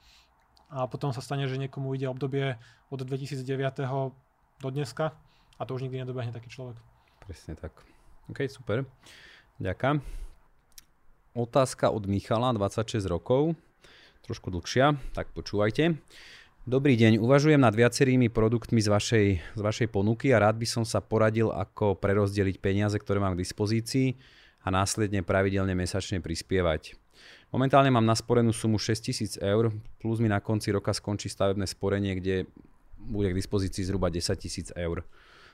a 0.70 0.88
potom 0.88 1.12
sa 1.12 1.20
stane, 1.20 1.48
že 1.48 1.60
niekomu 1.60 1.92
ide 1.96 2.08
obdobie 2.08 2.56
od 2.88 3.00
2009 3.02 3.44
do 4.62 4.68
dneska 4.70 5.12
a 5.58 5.62
to 5.66 5.76
už 5.76 5.86
nikdy 5.86 6.02
nedobehne 6.02 6.32
taký 6.32 6.48
človek. 6.50 6.78
Presne 7.24 7.56
tak. 7.56 7.72
OK, 8.28 8.44
super. 8.48 8.88
Ďakujem. 9.60 10.00
Otázka 11.34 11.90
od 11.90 12.06
Michala, 12.06 12.54
26 12.54 13.10
rokov, 13.10 13.58
trošku 14.22 14.54
dlhšia, 14.54 14.94
tak 15.12 15.34
počúvajte. 15.34 15.98
Dobrý 16.64 16.96
deň, 16.96 17.20
uvažujem 17.20 17.60
nad 17.60 17.76
viacerými 17.76 18.32
produktmi 18.32 18.80
z 18.80 18.88
vašej, 18.88 19.26
z 19.52 19.60
vašej 19.60 19.88
ponuky 19.92 20.32
a 20.32 20.40
rád 20.40 20.56
by 20.56 20.64
som 20.64 20.84
sa 20.88 21.04
poradil, 21.04 21.52
ako 21.52 22.00
prerozdeliť 22.00 22.56
peniaze, 22.56 22.96
ktoré 22.96 23.20
mám 23.20 23.36
k 23.36 23.44
dispozícii 23.44 24.16
a 24.64 24.72
následne 24.72 25.20
pravidelne 25.20 25.76
mesačne 25.76 26.24
prispievať. 26.24 26.96
Momentálne 27.54 27.86
mám 27.86 28.02
nasporenú 28.02 28.50
sumu 28.50 28.82
6000 28.82 29.38
eur, 29.38 29.70
plus 30.02 30.18
mi 30.18 30.26
na 30.26 30.42
konci 30.42 30.74
roka 30.74 30.90
skončí 30.90 31.30
stavebné 31.30 31.70
sporenie, 31.70 32.18
kde 32.18 32.50
bude 32.98 33.30
k 33.30 33.38
dispozícii 33.38 33.86
zhruba 33.86 34.10
10 34.10 34.26
tisíc 34.42 34.74
eur. 34.74 35.06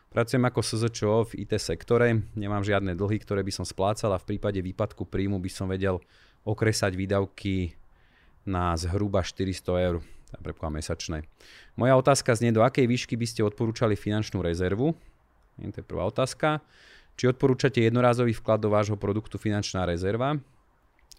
Pracujem 0.09 0.40
ako 0.40 0.64
SZČO 0.64 1.28
v 1.28 1.45
IT 1.45 1.61
sektore, 1.61 2.25
nemám 2.33 2.64
žiadne 2.64 2.97
dlhy, 2.97 3.21
ktoré 3.21 3.45
by 3.45 3.52
som 3.52 3.69
splácal 3.69 4.16
a 4.16 4.19
v 4.19 4.33
prípade 4.33 4.64
výpadku 4.64 5.04
príjmu 5.04 5.37
by 5.45 5.50
som 5.52 5.69
vedel 5.69 6.00
okresať 6.49 6.97
výdavky 6.97 7.76
na 8.49 8.73
zhruba 8.80 9.21
400 9.21 9.61
eur, 9.92 10.00
prepokladám 10.40 10.80
mesačné. 10.80 11.28
Moja 11.76 12.00
otázka 12.00 12.33
znie, 12.33 12.49
do 12.49 12.64
akej 12.64 12.88
výšky 12.88 13.12
by 13.12 13.28
ste 13.28 13.45
odporúčali 13.45 13.92
finančnú 13.92 14.40
rezervu? 14.40 14.97
To 15.61 15.76
je 15.76 15.85
prvá 15.85 16.09
otázka. 16.09 16.64
Či 17.21 17.28
odporúčate 17.28 17.85
jednorázový 17.85 18.33
vklad 18.40 18.64
do 18.64 18.73
vášho 18.73 18.97
produktu 18.97 19.37
finančná 19.37 19.85
rezerva? 19.85 20.40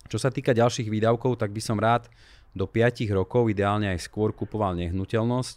Čo 0.08 0.18
sa 0.18 0.34
týka 0.34 0.56
ďalších 0.56 0.90
výdavkov, 0.90 1.38
tak 1.38 1.54
by 1.54 1.62
som 1.62 1.78
rád 1.78 2.10
do 2.52 2.68
5 2.68 3.06
rokov, 3.16 3.48
ideálne 3.52 3.92
aj 3.92 4.08
skôr, 4.08 4.36
kupoval 4.36 4.76
nehnuteľnosť, 4.76 5.56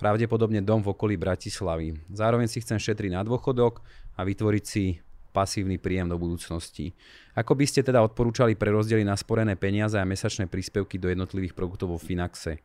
pravdepodobne 0.00 0.58
dom 0.64 0.82
v 0.82 0.90
okolí 0.90 1.14
Bratislavy. 1.14 1.94
Zároveň 2.10 2.50
si 2.50 2.58
chcem 2.58 2.80
šetriť 2.80 3.14
na 3.14 3.22
dôchodok 3.22 3.78
a 4.18 4.26
vytvoriť 4.26 4.64
si 4.66 4.98
pasívny 5.32 5.80
príjem 5.80 6.10
do 6.12 6.20
budúcnosti. 6.20 6.92
Ako 7.32 7.56
by 7.56 7.64
ste 7.64 7.80
teda 7.80 8.04
odporúčali 8.04 8.52
prerozdeliť 8.58 9.08
nasporené 9.08 9.56
peniaze 9.56 9.96
a 9.96 10.04
mesačné 10.04 10.50
príspevky 10.50 11.00
do 11.00 11.08
jednotlivých 11.08 11.56
produktov 11.56 11.96
vo 11.96 11.98
Finaxe? 11.98 12.60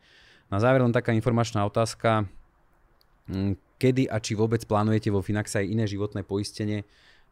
Na 0.51 0.59
záver 0.59 0.83
len 0.83 0.91
taká 0.91 1.15
informačná 1.15 1.63
otázka. 1.63 2.27
Mm, 3.31 3.55
kedy 3.79 4.11
a 4.11 4.19
či 4.19 4.35
vôbec 4.35 4.63
plánujete 4.67 5.13
vo 5.13 5.23
Finaxe 5.23 5.63
aj 5.63 5.67
iné 5.67 5.85
životné 5.87 6.27
poistenie 6.27 6.83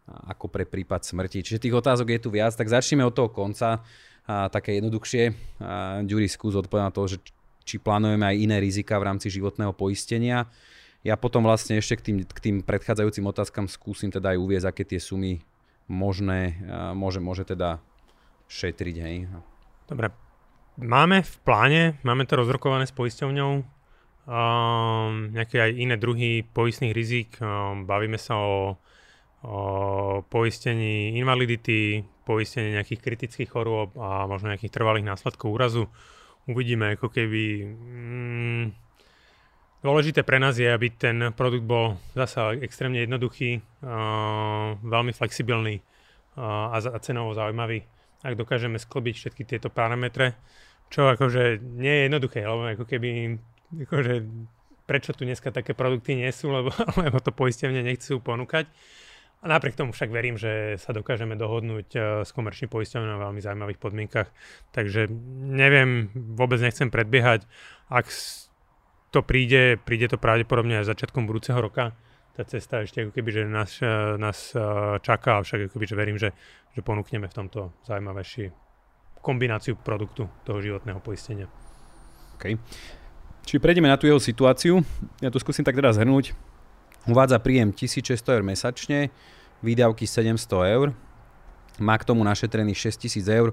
ako 0.05 0.49
pre 0.49 0.65
prípad 0.69 1.01
smrti? 1.05 1.41
Čiže 1.41 1.61
tých 1.61 1.75
otázok 1.75 2.13
je 2.13 2.19
tu 2.21 2.29
viac, 2.29 2.53
tak 2.53 2.69
začneme 2.69 3.05
od 3.05 3.13
toho 3.13 3.29
konca. 3.29 3.81
A 4.25 4.49
také 4.49 4.81
jednoduchšie. 4.81 5.23
Jury, 6.09 6.25
skús 6.25 6.57
odpovedať 6.57 6.85
na 6.85 6.93
to, 6.93 7.05
že 7.05 7.17
či 7.65 7.77
plánujeme 7.77 8.25
aj 8.25 8.37
iné 8.37 8.57
rizika 8.57 8.97
v 8.97 9.13
rámci 9.13 9.29
životného 9.29 9.73
poistenia. 9.73 10.49
Ja 11.05 11.13
potom 11.13 11.45
vlastne 11.45 11.77
ešte 11.77 12.01
k 12.01 12.01
tým, 12.01 12.17
k 12.25 12.39
tým 12.41 12.55
predchádzajúcim 12.65 13.25
otázkam 13.29 13.69
skúsim 13.69 14.09
teda 14.09 14.33
aj 14.33 14.41
uviezť, 14.41 14.65
aké 14.65 14.83
tie 14.89 14.97
sumy 14.97 15.45
možné, 15.85 16.57
môže, 16.97 17.21
môže 17.21 17.45
teda 17.45 17.77
šetriť. 18.49 18.95
Hej. 19.05 19.29
Dobre, 19.85 20.09
máme 20.81 21.21
v 21.21 21.35
pláne, 21.45 21.81
máme 22.01 22.25
to 22.25 22.41
rozrokované 22.41 22.89
s 22.89 22.93
poisťovňou, 22.97 23.51
um, 23.61 25.13
nejaké 25.29 25.61
aj 25.61 25.71
iné 25.77 25.93
druhy 26.01 26.41
poistných 26.41 26.97
rizik. 26.97 27.37
Um, 27.37 27.85
bavíme 27.85 28.17
sa 28.17 28.41
o, 28.41 28.81
o 29.45 29.61
poistení 30.25 31.13
invalidity, 31.21 32.01
poistení 32.25 32.73
nejakých 32.73 33.01
kritických 33.01 33.49
chorôb 33.49 33.93
a 33.95 34.25
možno 34.25 34.49
nejakých 34.49 34.73
trvalých 34.73 35.05
následkov 35.05 35.53
úrazu 35.53 35.85
uvidíme, 36.49 36.97
ako 36.97 37.09
keby... 37.09 37.43
Mm, 37.69 38.65
dôležité 39.85 40.25
pre 40.25 40.41
nás 40.41 40.57
je, 40.57 40.65
aby 40.65 40.89
ten 40.93 41.29
produkt 41.37 41.65
bol 41.65 42.01
zasa 42.17 42.57
extrémne 42.57 43.05
jednoduchý, 43.05 43.61
uh, 43.85 44.73
veľmi 44.81 45.13
flexibilný 45.13 45.77
uh, 45.77 46.73
a, 46.73 46.77
a 46.81 46.97
cenovo 47.01 47.37
zaujímavý. 47.37 47.85
Ak 48.25 48.33
dokážeme 48.33 48.81
sklbiť 48.81 49.15
všetky 49.21 49.43
tieto 49.45 49.69
parametre, 49.69 50.33
čo 50.89 51.05
akože 51.05 51.61
nie 51.61 51.93
je 51.93 52.01
jednoduché, 52.09 52.41
lebo 52.41 52.65
ako 52.65 52.85
keby 52.89 53.37
akože 53.85 54.13
prečo 54.85 55.13
tu 55.17 55.25
dneska 55.25 55.49
také 55.49 55.73
produkty 55.73 56.17
nie 56.17 56.29
sú, 56.29 56.53
lebo, 56.53 56.73
lebo 57.03 57.17
to 57.21 57.33
poistenie 57.33 57.81
nechcú 57.81 58.21
ponúkať. 58.21 58.69
A 59.43 59.45
napriek 59.47 59.77
tomu 59.77 59.93
však 59.93 60.09
verím, 60.09 60.39
že 60.39 60.79
sa 60.81 60.95
dokážeme 60.95 61.37
dohodnúť 61.37 61.87
eh, 61.93 62.01
s 62.25 62.29
komerčným 62.33 62.71
poisťovňou 62.71 63.11
na 63.13 63.21
veľmi 63.21 63.41
zaujímavých 63.41 63.79
podmienkach. 63.81 64.29
Takže 64.71 65.11
neviem, 65.51 66.09
vôbec 66.13 66.57
nechcem 66.61 66.89
predbiehať. 66.89 67.45
Ak 67.91 68.09
to 69.13 69.21
príde, 69.21 69.77
príde 69.79 70.09
to 70.11 70.17
pravdepodobne 70.17 70.81
aj 70.81 70.89
začiatkom 70.89 71.29
budúceho 71.29 71.61
roka. 71.61 71.93
Tá 72.35 72.43
cesta 72.43 72.83
ešte 72.83 73.07
ako 73.07 73.15
keby, 73.15 73.29
že 73.31 73.41
nás, 73.47 73.79
eh, 73.79 74.17
nás 74.17 74.51
eh, 74.57 74.61
čaká, 74.99 75.43
však 75.45 75.69
ako 75.69 75.73
keby, 75.77 75.85
že 75.87 75.95
verím, 75.95 76.17
že, 76.17 76.29
že 76.73 76.81
ponúkneme 76.81 77.29
v 77.29 77.37
tomto 77.37 77.71
zaujímavejší 77.85 78.51
kombináciu 79.25 79.73
produktu 79.73 80.29
toho 80.45 80.61
životného 80.61 81.01
poistenia. 81.01 81.49
OK. 82.37 82.61
Čiže 83.45 83.61
prejdeme 83.61 83.89
na 83.89 83.97
tú 83.97 84.05
jeho 84.05 84.21
situáciu. 84.21 84.85
Ja 85.21 85.29
to 85.29 85.41
skúsim 85.41 85.65
tak 85.65 85.77
teda 85.77 85.93
zhrnúť. 85.93 86.33
Uvádza 87.05 87.37
príjem 87.37 87.69
1600 87.69 88.17
eur 88.33 88.43
mesačne, 88.43 89.13
výdavky 89.61 90.09
700 90.09 90.73
eur, 90.73 90.89
má 91.77 91.95
k 92.01 92.07
tomu 92.07 92.25
našetrených 92.25 92.89
6000 92.89 93.29
eur, 93.29 93.49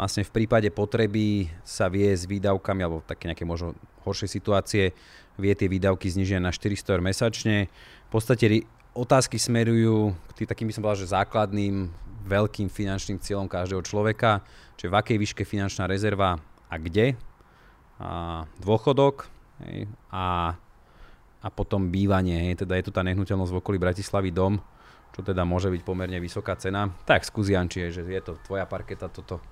vlastne 0.00 0.24
v 0.24 0.32
prípade 0.32 0.72
potreby 0.72 1.52
sa 1.62 1.92
vie 1.92 2.08
s 2.10 2.24
výdavkami 2.24 2.80
alebo 2.80 3.04
také 3.04 3.28
nejaké 3.28 3.44
možno 3.44 3.76
horšie 4.08 4.28
situácie 4.28 4.96
vie 5.36 5.52
tie 5.54 5.66
výdavky 5.66 6.06
znižiť 6.06 6.38
na 6.38 6.54
400 6.54 6.94
eur 6.94 7.02
mesačne. 7.02 7.56
V 8.08 8.10
podstate 8.10 8.64
otázky 8.94 9.36
smerujú 9.36 10.14
k 10.30 10.42
tým 10.42 10.48
takým 10.48 10.66
by 10.70 10.72
som 10.72 10.82
povedal, 10.86 11.02
že 11.02 11.14
základným 11.14 11.90
veľkým 12.24 12.70
finančným 12.70 13.20
cieľom 13.20 13.50
každého 13.50 13.82
človeka, 13.84 14.40
čiže 14.78 14.88
v 14.88 14.96
akej 14.96 15.16
výške 15.20 15.42
finančná 15.44 15.84
rezerva 15.84 16.40
a 16.70 16.74
kde, 16.80 17.18
a 18.00 18.42
dôchodok 18.64 19.28
a, 20.10 20.56
a 21.44 21.52
potom 21.52 21.92
bývanie. 21.92 22.48
Hej, 22.48 22.64
teda 22.64 22.80
je 22.80 22.88
tu 22.88 22.92
tá 22.96 23.04
nehnuteľnosť 23.04 23.52
v 23.52 23.60
okolí 23.60 23.76
Bratislavy 23.76 24.32
dom, 24.32 24.64
čo 25.12 25.20
teda 25.20 25.44
môže 25.44 25.68
byť 25.68 25.82
pomerne 25.84 26.16
vysoká 26.16 26.56
cena. 26.56 26.88
Tak 27.04 27.28
skús 27.28 27.52
Janči, 27.52 27.92
že 27.92 28.00
je 28.00 28.22
to 28.24 28.40
tvoja 28.48 28.64
parketa 28.64 29.12
toto. 29.12 29.44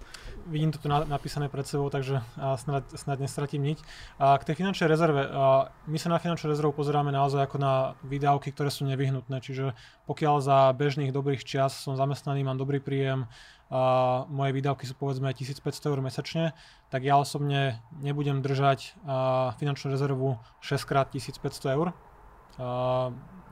Vidím 0.42 0.74
to 0.74 0.82
tu 0.82 0.90
napísané 0.90 1.46
pred 1.46 1.62
sebou, 1.62 1.86
takže 1.86 2.18
snad, 2.58 2.82
snad 2.98 3.22
nestratím 3.22 3.62
niť. 3.62 3.78
A 4.18 4.34
k 4.40 4.50
tej 4.50 4.58
finančnej 4.58 4.90
rezerve, 4.90 5.22
a 5.22 5.70
my 5.86 5.98
sa 6.02 6.10
na 6.10 6.18
finančnú 6.18 6.50
rezervu 6.50 6.74
pozeráme 6.74 7.14
naozaj 7.14 7.46
ako 7.46 7.62
na 7.62 7.94
výdavky, 8.02 8.50
ktoré 8.50 8.66
sú 8.66 8.82
nevyhnutné. 8.90 9.38
Čiže 9.38 9.78
pokiaľ 10.10 10.42
za 10.42 10.74
bežných 10.74 11.14
dobrých 11.14 11.46
čas 11.46 11.78
som 11.78 11.94
zamestnaný, 11.94 12.42
mám 12.42 12.58
dobrý 12.58 12.82
príjem, 12.82 13.30
moje 14.28 14.50
výdavky 14.52 14.84
sú 14.84 14.92
povedzme 14.92 15.32
1500 15.32 15.88
eur 15.88 15.98
mesačne, 16.04 16.44
tak 16.92 17.08
ja 17.08 17.16
osobne 17.16 17.80
nebudem 18.04 18.44
držať 18.44 19.00
finančnú 19.56 19.96
rezervu 19.96 20.36
6 20.60 20.76
x 21.16 21.40
1500 21.40 21.76
eur. 21.80 21.96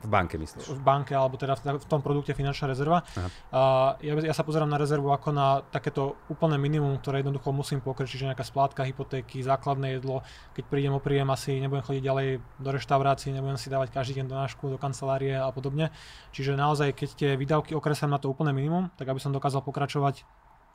V 0.01 0.09
banke 0.09 0.33
myslíš? 0.41 0.65
V 0.65 0.81
banke, 0.81 1.13
alebo 1.13 1.37
teda 1.37 1.53
v, 1.61 1.85
tom 1.85 2.01
produkte 2.01 2.33
finančná 2.33 2.73
rezerva. 2.73 3.05
Uh, 3.53 3.93
ja, 4.01 4.17
ja 4.17 4.33
sa 4.33 4.41
pozerám 4.41 4.65
na 4.65 4.81
rezervu 4.81 5.13
ako 5.13 5.29
na 5.29 5.61
takéto 5.69 6.17
úplné 6.25 6.57
minimum, 6.57 6.97
ktoré 6.97 7.21
jednoducho 7.21 7.53
musím 7.53 7.85
pokryť, 7.85 8.09
čiže 8.09 8.25
nejaká 8.33 8.41
splátka 8.41 8.81
hypotéky, 8.81 9.45
základné 9.45 10.01
jedlo. 10.01 10.25
Keď 10.57 10.63
prídem 10.65 10.97
o 10.97 11.01
príjem, 11.01 11.29
asi 11.29 11.61
nebudem 11.61 11.85
chodiť 11.85 12.01
ďalej 12.01 12.27
do 12.41 12.69
reštaurácií, 12.73 13.29
nebudem 13.29 13.61
si 13.61 13.69
dávať 13.69 13.93
každý 13.93 14.21
deň 14.21 14.25
do 14.25 14.35
nášku, 14.41 14.73
do 14.73 14.81
kancelárie 14.81 15.37
a 15.37 15.53
podobne. 15.53 15.93
Čiže 16.33 16.57
naozaj, 16.57 16.97
keď 16.97 17.09
tie 17.13 17.29
výdavky 17.37 17.77
okresám 17.77 18.09
na 18.09 18.17
to 18.17 18.33
úplné 18.33 18.57
minimum, 18.57 18.89
tak 18.97 19.05
aby 19.05 19.21
som 19.21 19.29
dokázal 19.29 19.61
pokračovať 19.61 20.25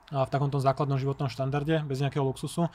v 0.07 0.29
takomto 0.31 0.63
základnom 0.63 1.03
životnom 1.03 1.27
štandarde, 1.27 1.83
bez 1.83 1.99
nejakého 1.99 2.23
luxusu, 2.23 2.71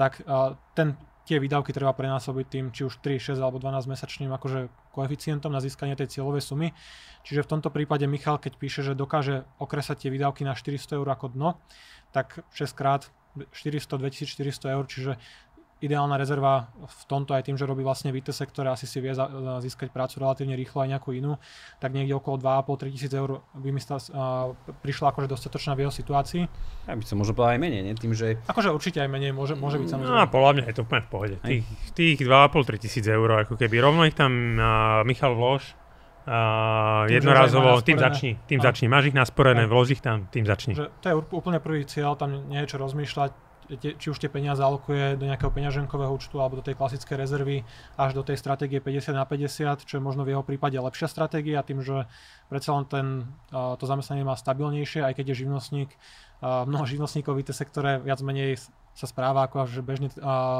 tak 0.00 0.24
ten, 0.72 0.96
tie 1.28 1.36
výdavky 1.38 1.70
treba 1.70 1.92
prenásobiť 1.92 2.46
tým 2.48 2.64
či 2.72 2.86
už 2.88 2.98
3, 3.04 3.20
6 3.20 3.38
alebo 3.38 3.60
12 3.60 3.86
mesačným 3.86 4.30
akože 4.34 4.72
koeficientom 4.92 5.52
na 5.52 5.60
získanie 5.62 5.94
tej 5.94 6.18
cieľovej 6.18 6.42
sumy. 6.42 6.68
Čiže 7.22 7.44
v 7.44 7.50
tomto 7.56 7.68
prípade 7.68 8.08
Michal, 8.08 8.40
keď 8.40 8.52
píše, 8.56 8.80
že 8.80 8.98
dokáže 8.98 9.44
okresať 9.60 10.06
tie 10.06 10.10
výdavky 10.10 10.42
na 10.42 10.56
400 10.56 10.98
eur 10.98 11.08
ako 11.08 11.26
dno, 11.36 11.50
tak 12.10 12.42
6 12.56 12.72
krát 12.74 13.12
400, 13.38 14.02
2400 14.02 14.74
eur, 14.74 14.84
čiže 14.90 15.12
ideálna 15.80 16.20
rezerva 16.20 16.68
v 16.76 17.02
tomto 17.08 17.32
aj 17.32 17.48
tým, 17.48 17.56
že 17.56 17.64
robí 17.64 17.80
vlastne 17.80 18.12
v 18.12 18.20
IT 18.20 18.36
sektore, 18.36 18.68
asi 18.68 18.84
si 18.84 19.00
vie 19.00 19.16
získať 19.64 19.88
prácu 19.88 20.20
relatívne 20.20 20.52
rýchlo 20.52 20.84
aj 20.84 20.88
nejakú 20.96 21.16
inú, 21.16 21.40
tak 21.80 21.96
niekde 21.96 22.12
okolo 22.20 22.36
2,5-3 22.36 22.94
tisíc 22.94 23.12
eur 23.16 23.40
by 23.56 23.68
mi 23.72 23.80
stá, 23.80 23.96
uh, 23.96 24.52
prišla 24.84 25.16
akože 25.16 25.26
dostatočná 25.26 25.72
v 25.72 25.88
jeho 25.88 25.92
situácii. 25.92 26.42
Ja 26.84 26.92
by 26.92 27.04
som 27.08 27.16
možno 27.24 27.32
povedal 27.32 27.56
aj 27.56 27.60
menej, 27.64 27.80
nie? 27.88 27.94
Tým, 27.96 28.12
že... 28.12 28.36
Akože 28.44 28.68
určite 28.76 29.00
aj 29.00 29.08
menej, 29.08 29.32
môže, 29.32 29.56
môže 29.56 29.80
byť 29.80 29.88
samozrejme. 29.88 30.16
No, 30.20 30.28
podľa 30.28 30.52
mňa 30.60 30.64
je 30.68 30.74
to 30.76 30.82
úplne 30.84 31.02
v 31.02 31.08
pohode. 31.08 31.36
Tých, 31.40 31.66
tých 31.96 32.18
2,5-3 32.20 32.84
tisíc 32.84 33.04
eur, 33.08 33.28
ako 33.48 33.56
keby 33.56 33.80
rovno 33.80 34.04
ich 34.04 34.14
tam 34.14 34.60
uh, 34.60 35.00
Michal 35.08 35.34
vlož, 35.34 35.80
Uh, 36.20 37.08
tým, 37.08 37.16
jednorázovo, 37.16 37.80
tým 37.80 37.96
začni, 37.96 38.36
tým 38.44 38.60
začni. 38.60 38.92
Máš 38.92 39.08
ich 39.08 39.16
nasporené, 39.16 39.64
vlož 39.64 39.96
ich 39.96 40.04
tam, 40.04 40.28
tým 40.28 40.44
začni. 40.44 40.76
Že 40.76 40.92
to 41.00 41.06
je 41.08 41.14
úplne 41.32 41.58
prvý 41.64 41.88
cieľ, 41.88 42.12
tam 42.12 42.44
nie 42.44 42.60
je 42.60 42.70
čo 42.70 42.76
rozmýšľať 42.76 43.32
či 43.78 44.06
už 44.10 44.18
tie 44.18 44.26
peniaze 44.26 44.58
alokuje 44.58 45.14
do 45.14 45.30
nejakého 45.30 45.54
peňaženkového 45.54 46.10
účtu 46.10 46.42
alebo 46.42 46.58
do 46.58 46.66
tej 46.66 46.74
klasickej 46.74 47.14
rezervy 47.14 47.62
až 47.94 48.18
do 48.18 48.26
tej 48.26 48.34
stratégie 48.34 48.82
50 48.82 49.14
na 49.14 49.22
50, 49.22 49.86
čo 49.86 49.94
je 49.98 50.02
možno 50.02 50.26
v 50.26 50.34
jeho 50.34 50.42
prípade 50.42 50.74
lepšia 50.74 51.06
stratégia 51.06 51.62
tým, 51.62 51.78
že 51.78 52.10
predsa 52.50 52.74
len 52.74 52.84
ten, 52.90 53.06
to 53.50 53.84
zamestnanie 53.86 54.26
má 54.26 54.34
stabilnejšie, 54.34 55.06
aj 55.06 55.14
keď 55.14 55.24
je 55.30 55.46
živnostník. 55.46 55.90
Mnoho 56.42 56.88
živnostníkov 56.88 57.36
v 57.36 57.46
IT 57.46 57.54
sektore 57.54 58.02
viac 58.02 58.18
menej 58.24 58.58
sa 58.90 59.06
správa 59.06 59.46
ako 59.46 59.70
že 59.70 59.86
bežný 59.86 60.10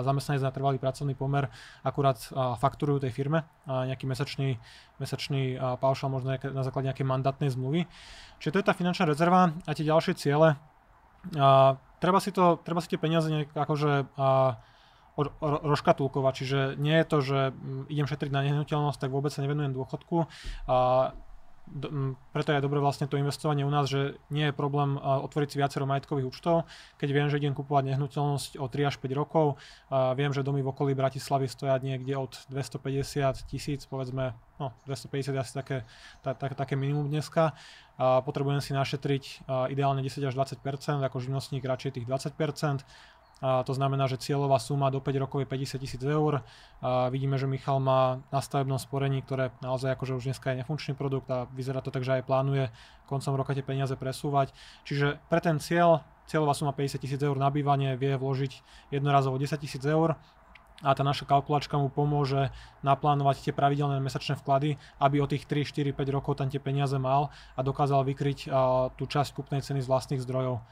zamestnanec 0.06 0.44
na 0.46 0.54
trvalý 0.54 0.78
pracovný 0.78 1.18
pomer, 1.18 1.50
akurát 1.82 2.20
fakturujú 2.62 3.02
tej 3.02 3.12
firme 3.12 3.42
nejaký 3.66 4.06
mesačný, 4.06 4.60
mesačný 5.02 5.58
paušal 5.82 6.14
možno 6.14 6.38
na 6.38 6.62
základe 6.62 6.86
nejakej 6.92 7.08
mandátnej 7.10 7.50
zmluvy. 7.50 7.90
Čiže 8.38 8.52
to 8.54 8.60
je 8.62 8.68
tá 8.70 8.74
finančná 8.76 9.10
rezerva 9.10 9.50
a 9.66 9.70
tie 9.74 9.82
ďalšie 9.82 10.14
ciele 10.14 10.54
treba 12.00 12.18
si, 12.18 12.32
to, 12.32 12.58
treba 12.64 12.80
si 12.80 12.88
tie 12.88 12.98
peniaze 12.98 13.28
nejak 13.28 13.52
akože 13.52 14.10
a, 14.16 14.58
rozkatulkovať, 15.40 16.32
čiže 16.32 16.60
nie 16.80 16.96
je 16.96 17.06
to, 17.06 17.18
že 17.20 17.38
mm, 17.52 17.92
idem 17.92 18.08
šetriť 18.08 18.32
na 18.32 18.40
nehnuteľnosť, 18.46 18.98
tak 19.04 19.12
vôbec 19.12 19.28
sa 19.28 19.44
nevenujem 19.44 19.76
dôchodku. 19.76 20.24
Do, 20.64 21.12
preto 22.34 22.50
je 22.50 22.60
dobre 22.60 22.82
vlastne 22.82 23.06
to 23.06 23.14
investovanie 23.14 23.62
u 23.62 23.70
nás, 23.70 23.86
že 23.86 24.18
nie 24.28 24.50
je 24.50 24.54
problém 24.54 24.98
otvoriť 24.98 25.48
si 25.54 25.56
viacero 25.56 25.86
majetkových 25.86 26.26
účtov. 26.26 26.66
Keď 26.98 27.08
viem, 27.14 27.30
že 27.30 27.38
idem 27.38 27.54
kupovať 27.54 27.94
nehnuteľnosť 27.94 28.58
o 28.58 28.66
3 28.66 28.90
až 28.90 28.98
5 28.98 29.14
rokov, 29.14 29.54
viem, 30.18 30.34
že 30.34 30.42
domy 30.42 30.66
v 30.66 30.70
okolí 30.74 30.92
Bratislavy 30.98 31.46
stoja 31.46 31.78
niekde 31.78 32.18
od 32.18 32.34
250 32.50 33.46
tisíc, 33.46 33.86
povedzme, 33.86 34.34
no 34.58 34.74
250 34.90 35.30
je 35.30 35.40
asi 35.40 35.54
také, 35.54 35.86
tá, 36.26 36.34
tá, 36.34 36.50
také 36.50 36.74
minimum 36.74 37.06
dneska. 37.06 37.54
Potrebujem 38.00 38.64
si 38.64 38.72
našetriť 38.72 39.46
ideálne 39.70 40.02
10 40.02 40.24
až 40.26 40.34
20%, 40.34 40.58
ako 41.06 41.16
živnostník 41.22 41.62
radšej 41.62 42.00
tých 42.00 42.06
20%. 42.08 42.82
To 43.40 43.72
znamená, 43.72 44.04
že 44.04 44.20
cieľová 44.20 44.60
suma 44.60 44.92
do 44.92 45.00
5 45.00 45.16
rokov 45.16 45.40
je 45.40 45.48
50 45.48 45.80
tisíc 45.80 46.02
eur. 46.04 46.44
A 46.84 47.08
vidíme, 47.08 47.40
že 47.40 47.48
Michal 47.48 47.80
má 47.80 48.20
na 48.28 48.44
stavebnom 48.44 48.76
sporení, 48.76 49.24
ktoré 49.24 49.48
naozaj 49.64 49.96
akože 49.96 50.12
už 50.20 50.24
dneska 50.28 50.52
je 50.52 50.60
nefunkčný 50.60 50.92
produkt 50.92 51.24
a 51.32 51.48
vyzerá 51.56 51.80
to 51.80 51.88
tak, 51.88 52.04
že 52.04 52.20
aj 52.20 52.28
plánuje 52.28 52.68
koncom 53.08 53.34
roka 53.40 53.56
tie 53.56 53.64
peniaze 53.64 53.96
presúvať. 53.96 54.52
Čiže 54.84 55.18
pre 55.32 55.40
ten 55.40 55.56
cieľ, 55.56 56.04
cieľová 56.28 56.52
suma 56.52 56.76
50 56.76 57.00
tisíc 57.00 57.18
eur 57.18 57.34
nabývanie 57.34 57.96
vie 57.96 58.14
vložiť 58.14 58.60
jednorazovo 58.92 59.40
10 59.40 59.56
tisíc 59.56 59.82
eur 59.82 60.20
a 60.80 60.96
tá 60.96 61.04
naša 61.04 61.28
kalkulačka 61.28 61.76
mu 61.76 61.92
pomôže 61.92 62.48
naplánovať 62.80 63.44
tie 63.44 63.52
pravidelné 63.52 64.00
mesačné 64.00 64.36
vklady, 64.40 64.80
aby 64.96 65.16
o 65.20 65.28
tých 65.28 65.44
3, 65.44 65.68
4, 65.68 65.92
5 65.92 66.16
rokov 66.16 66.40
tam 66.40 66.48
tie 66.48 66.56
peniaze 66.56 66.96
mal 66.96 67.28
a 67.56 67.60
dokázal 67.60 68.00
vykryť 68.04 68.48
tú 68.96 69.04
časť 69.04 69.36
kupnej 69.36 69.60
ceny 69.60 69.84
z 69.84 69.90
vlastných 69.90 70.24
zdrojov 70.24 70.64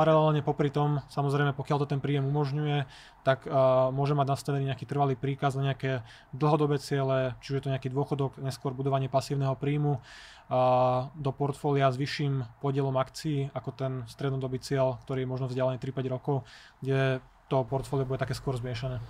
paralelne 0.00 0.40
popri 0.40 0.72
tom, 0.72 1.04
samozrejme, 1.12 1.52
pokiaľ 1.52 1.84
to 1.84 1.92
ten 1.92 2.00
príjem 2.00 2.24
umožňuje, 2.24 2.88
tak 3.20 3.44
uh, 3.44 3.92
môže 3.92 4.16
mať 4.16 4.32
nastavený 4.32 4.72
nejaký 4.72 4.88
trvalý 4.88 5.12
príkaz 5.12 5.60
na 5.60 5.68
nejaké 5.68 6.00
dlhodobé 6.32 6.80
ciele, 6.80 7.36
či 7.44 7.60
je 7.60 7.68
to 7.68 7.68
nejaký 7.68 7.92
dôchodok, 7.92 8.40
neskôr 8.40 8.72
budovanie 8.72 9.12
pasívneho 9.12 9.52
príjmu 9.60 10.00
uh, 10.00 11.12
do 11.12 11.30
portfólia 11.36 11.92
s 11.92 12.00
vyšším 12.00 12.64
podielom 12.64 12.96
akcií 12.96 13.52
ako 13.52 13.70
ten 13.76 13.92
strednodobý 14.08 14.64
cieľ, 14.64 14.96
ktorý 15.04 15.28
je 15.28 15.28
možno 15.28 15.46
vzdialený 15.52 15.76
3-5 15.76 16.08
rokov, 16.08 16.48
kde 16.80 17.20
to 17.52 17.60
portfólio 17.68 18.08
bude 18.08 18.16
také 18.16 18.32
skôr 18.32 18.56
zmiešané. 18.56 19.04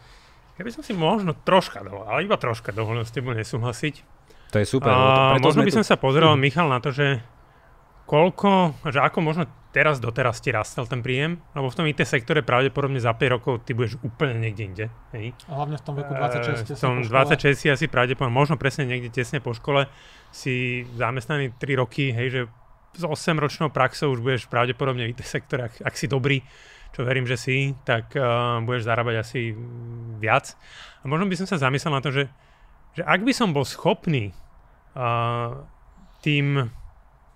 Ja 0.59 0.66
by 0.66 0.74
som 0.74 0.83
si 0.83 0.90
možno 0.90 1.38
troška 1.38 1.87
dovolil, 1.87 2.11
ale 2.11 2.26
iba 2.26 2.35
troška 2.35 2.74
dovolil 2.74 3.07
s 3.07 3.14
tebou 3.14 3.31
nesúhlasiť. 3.38 3.94
To 4.50 4.59
je 4.59 4.66
super. 4.66 4.90
A, 4.90 5.38
možno 5.38 5.62
by 5.62 5.70
tu... 5.70 5.79
som 5.79 5.87
sa 5.87 5.94
pozeral, 5.94 6.35
Michal, 6.35 6.66
na 6.66 6.83
to, 6.83 6.90
že 6.90 7.22
koľko, 8.11 8.74
že 8.90 8.98
ako 8.98 9.18
možno 9.22 9.46
teraz 9.70 10.02
doteraz 10.02 10.42
ti 10.42 10.50
rastel 10.50 10.87
ten 10.90 10.98
príjem, 10.98 11.38
lebo 11.54 11.70
v 11.70 11.76
tom 11.78 11.87
IT 11.87 12.02
sektore 12.02 12.42
pravdepodobne 12.42 12.98
za 12.98 13.14
5 13.14 13.35
rokov 13.38 13.62
ty 13.62 13.74
budeš 13.74 14.02
úplne 14.02 14.35
niekde 14.42 14.62
inde. 14.66 14.87
Hej. 15.14 15.35
A 15.46 15.62
hlavne 15.62 15.78
v 15.78 15.85
tom 15.87 15.94
veku 15.94 16.12
26. 16.14 16.74
E, 16.74 16.74
v 16.74 16.80
tom 16.83 16.96
26 17.06 17.54
si 17.54 17.66
asi 17.70 17.87
pravdepodobne, 17.87 18.35
možno 18.35 18.59
presne 18.59 18.87
niekde 18.87 19.14
tesne 19.14 19.38
po 19.38 19.54
škole, 19.54 19.87
si 20.35 20.83
zamestnaný 20.98 21.54
3 21.59 21.80
roky, 21.80 22.11
hej, 22.11 22.28
že 22.30 22.40
s 22.98 23.04
8 23.06 23.38
ročnou 23.38 23.70
praxou 23.70 24.11
už 24.11 24.20
budeš 24.20 24.42
pravdepodobne 24.50 25.06
v 25.06 25.14
IT 25.14 25.22
sektore, 25.22 25.70
ak, 25.70 25.87
ak 25.87 25.94
si 25.94 26.11
dobrý, 26.11 26.42
čo 26.90 27.06
verím, 27.06 27.22
že 27.22 27.38
si, 27.38 27.78
tak 27.87 28.11
uh, 28.18 28.59
budeš 28.66 28.90
zarábať 28.90 29.14
asi 29.22 29.54
viac. 30.18 30.59
A 31.00 31.04
možno 31.06 31.30
by 31.30 31.38
som 31.38 31.46
sa 31.46 31.62
zamyslel 31.62 31.94
na 31.94 32.02
to, 32.02 32.11
že, 32.11 32.26
že 32.98 33.06
ak 33.06 33.22
by 33.22 33.30
som 33.30 33.54
bol 33.54 33.62
schopný 33.62 34.35
uh, 34.98 35.62
tým 36.26 36.66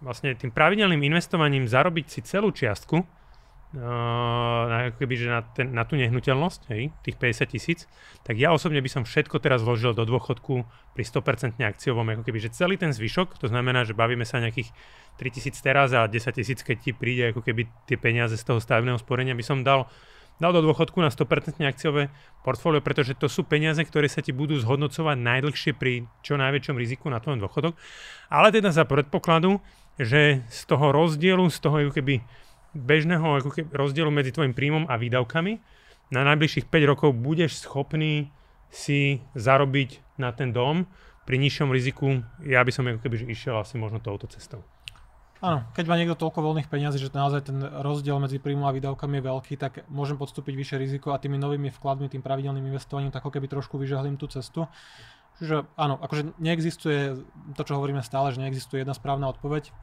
vlastne 0.04 0.36
tým 0.36 0.52
pravidelným 0.52 1.00
investovaním 1.00 1.64
zarobiť 1.64 2.06
si 2.12 2.20
celú 2.20 2.52
čiastku, 2.52 3.00
uh, 3.00 4.92
keby, 5.00 5.14
že 5.16 5.26
na, 5.32 5.40
ten, 5.42 5.72
na 5.72 5.82
tú 5.88 5.96
nehnuteľnosť, 5.96 6.60
hej, 6.70 6.92
tých 7.02 7.16
50 7.16 7.54
tisíc, 7.56 7.80
tak 8.22 8.36
ja 8.36 8.52
osobne 8.52 8.78
by 8.84 8.90
som 8.92 9.02
všetko 9.02 9.40
teraz 9.40 9.64
vložil 9.64 9.96
do 9.96 10.04
dôchodku 10.04 10.62
pri 10.92 11.02
100% 11.02 11.58
akciovom, 11.58 12.06
ako 12.14 12.22
keby, 12.22 12.38
že 12.38 12.54
celý 12.54 12.76
ten 12.76 12.92
zvyšok, 12.92 13.40
to 13.40 13.48
znamená, 13.48 13.82
že 13.88 13.96
bavíme 13.96 14.28
sa 14.28 14.38
nejakých 14.38 14.70
3 15.18 15.34
tisíc 15.34 15.56
teraz 15.64 15.90
a 15.96 16.06
10 16.06 16.20
tisíc, 16.36 16.60
keď 16.60 16.76
ti 16.78 16.92
príde 16.92 17.34
ako 17.34 17.40
keby 17.42 17.66
tie 17.88 17.96
peniaze 17.96 18.36
z 18.36 18.44
toho 18.44 18.60
stavebného 18.60 19.00
sporenia, 19.00 19.34
by 19.34 19.42
som 19.42 19.64
dal 19.64 19.88
dal 20.42 20.50
do 20.50 20.66
dôchodku 20.66 20.98
na 20.98 21.14
100% 21.14 21.62
akciové 21.62 22.10
portfólio, 22.42 22.82
pretože 22.82 23.14
to 23.14 23.30
sú 23.30 23.46
peniaze, 23.46 23.78
ktoré 23.78 24.10
sa 24.10 24.18
ti 24.18 24.34
budú 24.34 24.58
zhodnocovať 24.58 25.14
najdlhšie 25.14 25.72
pri 25.78 26.10
čo 26.26 26.34
najväčšom 26.34 26.74
riziku 26.74 27.06
na 27.06 27.22
tvojom 27.22 27.38
dôchodok. 27.38 27.78
Ale 28.34 28.50
teda 28.50 28.74
za 28.74 28.82
predpokladu, 28.82 29.62
že 30.00 30.42
z 30.50 30.60
toho 30.66 30.90
rozdielu, 30.90 31.44
z 31.50 31.58
toho 31.62 31.76
ako 31.86 31.92
keby 31.94 32.24
bežného 32.74 33.38
ako 33.38 33.50
keby 33.54 33.68
rozdielu 33.70 34.10
medzi 34.10 34.34
tvojim 34.34 34.52
príjmom 34.52 34.90
a 34.90 34.98
výdavkami 34.98 35.62
na 36.10 36.20
najbližších 36.26 36.68
5 36.68 36.90
rokov 36.90 37.10
budeš 37.16 37.64
schopný 37.64 38.28
si 38.68 39.22
zarobiť 39.38 40.18
na 40.18 40.34
ten 40.34 40.50
dom 40.50 40.84
pri 41.24 41.40
nižšom 41.40 41.70
riziku. 41.72 42.20
Ja 42.44 42.60
by 42.66 42.72
som 42.74 42.90
ako 42.90 43.00
keby 43.00 43.30
išiel 43.30 43.56
asi 43.56 43.80
možno 43.80 44.02
touto 44.02 44.28
cestou. 44.28 44.60
Áno, 45.44 45.60
keď 45.76 45.84
má 45.84 46.00
niekto 46.00 46.16
toľko 46.16 46.40
voľných 46.40 46.72
peniazí, 46.72 46.96
že 46.96 47.12
naozaj 47.12 47.52
ten 47.52 47.60
rozdiel 47.60 48.16
medzi 48.16 48.40
príjmom 48.40 48.64
a 48.64 48.72
výdavkami 48.72 49.20
je 49.20 49.28
veľký, 49.28 49.54
tak 49.60 49.84
môžem 49.92 50.16
podstúpiť 50.16 50.56
vyššie 50.56 50.76
riziko 50.80 51.12
a 51.12 51.20
tými 51.20 51.36
novými 51.36 51.68
vkladmi, 51.68 52.08
tým 52.08 52.24
pravidelným 52.24 52.64
investovaním, 52.64 53.12
tak 53.12 53.20
ako 53.20 53.36
keby 53.36 53.52
trošku 53.52 53.76
vyžahlím 53.76 54.16
tú 54.16 54.24
cestu. 54.24 54.64
Čiže 55.38 55.66
áno, 55.74 55.98
akože 55.98 56.38
neexistuje 56.38 57.18
to, 57.58 57.62
čo 57.66 57.74
hovoríme 57.74 58.02
stále, 58.06 58.30
že 58.30 58.38
neexistuje 58.38 58.86
jedna 58.86 58.94
správna 58.94 59.26
odpoveď. 59.34 59.74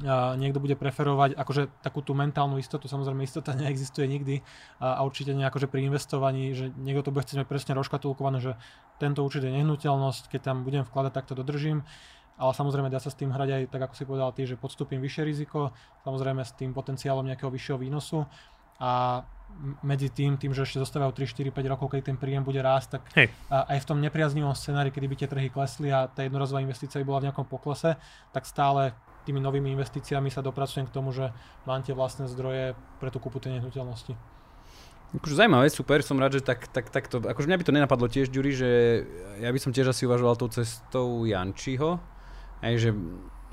A 0.00 0.32
niekto 0.32 0.64
bude 0.64 0.80
preferovať 0.80 1.36
akože 1.36 1.84
takú 1.84 2.00
tú 2.00 2.16
mentálnu 2.16 2.56
istotu, 2.56 2.88
samozrejme 2.88 3.20
istota 3.20 3.52
neexistuje 3.60 4.08
nikdy 4.08 4.40
a, 4.80 4.96
a 4.96 5.00
určite 5.04 5.36
nie 5.36 5.44
akože 5.44 5.68
pri 5.68 5.84
investovaní, 5.84 6.56
že 6.56 6.72
niekto 6.72 7.08
to 7.08 7.12
bude 7.12 7.28
chcieť 7.28 7.44
mať 7.44 7.48
presne 7.48 7.72
rozkatulkované, 7.76 8.40
že 8.40 8.52
tento 8.96 9.20
určite 9.20 9.52
je 9.52 9.60
nehnuteľnosť, 9.60 10.32
keď 10.32 10.40
tam 10.40 10.56
budem 10.64 10.88
vkladať, 10.88 11.12
tak 11.12 11.28
to 11.28 11.36
dodržím. 11.36 11.84
Ale 12.40 12.56
samozrejme 12.56 12.88
dá 12.88 12.96
sa 12.96 13.12
s 13.12 13.20
tým 13.20 13.28
hrať 13.28 13.48
aj 13.52 13.62
tak, 13.68 13.84
ako 13.84 13.94
si 13.96 14.08
povedal 14.08 14.32
ty, 14.32 14.48
že 14.48 14.56
podstúpim 14.56 14.96
vyššie 15.04 15.28
riziko, 15.28 15.76
samozrejme 16.08 16.40
s 16.40 16.56
tým 16.56 16.72
potenciálom 16.72 17.28
nejakého 17.28 17.52
vyššieho 17.52 17.76
výnosu. 17.76 18.24
A 18.80 19.20
medzi 19.84 20.08
tým, 20.08 20.40
tým, 20.40 20.56
že 20.56 20.64
ešte 20.64 20.80
zostávajú 20.80 21.12
3, 21.12 21.52
4, 21.52 21.52
5 21.52 21.72
rokov, 21.72 21.92
keď 21.92 22.12
ten 22.12 22.16
príjem 22.16 22.40
bude 22.40 22.64
rásť, 22.64 22.96
tak 22.96 23.02
Hej. 23.12 23.28
aj 23.52 23.78
v 23.84 23.88
tom 23.88 23.98
nepriaznivom 24.00 24.56
scenári, 24.56 24.88
kedy 24.88 25.06
by 25.06 25.16
tie 25.20 25.28
trhy 25.28 25.48
klesli 25.52 25.92
a 25.92 26.08
tá 26.08 26.24
jednorazová 26.24 26.64
investícia 26.64 26.96
by 27.00 27.06
bola 27.06 27.20
v 27.20 27.26
nejakom 27.28 27.44
poklese, 27.44 28.00
tak 28.32 28.48
stále 28.48 28.96
tými 29.28 29.36
novými 29.36 29.76
investíciami 29.76 30.32
sa 30.32 30.40
dopracujem 30.40 30.88
k 30.88 30.94
tomu, 30.96 31.12
že 31.12 31.28
mám 31.68 31.84
tie 31.84 31.92
vlastné 31.92 32.24
zdroje 32.32 32.72
pre 32.98 33.12
tú 33.12 33.20
kúpu 33.20 33.36
tej 33.36 33.60
nehnuteľnosti. 33.60 34.16
Akože 35.10 35.34
zaujímavé, 35.34 35.66
super, 35.68 36.00
som 36.06 36.22
rád, 36.22 36.38
že 36.38 36.42
tak, 36.46 36.70
tak, 36.70 36.86
tak 36.88 37.10
to, 37.10 37.18
akože 37.18 37.50
mňa 37.50 37.58
by 37.58 37.66
to 37.66 37.74
nenapadlo 37.74 38.06
tiež, 38.06 38.30
Ďuri, 38.30 38.52
že 38.54 38.70
ja 39.42 39.50
by 39.50 39.58
som 39.58 39.74
tiež 39.74 39.90
asi 39.90 40.06
uvažoval 40.06 40.38
tou 40.38 40.46
cestou 40.46 41.26
Jančiho, 41.26 41.98
aj 42.62 42.74
že 42.78 42.90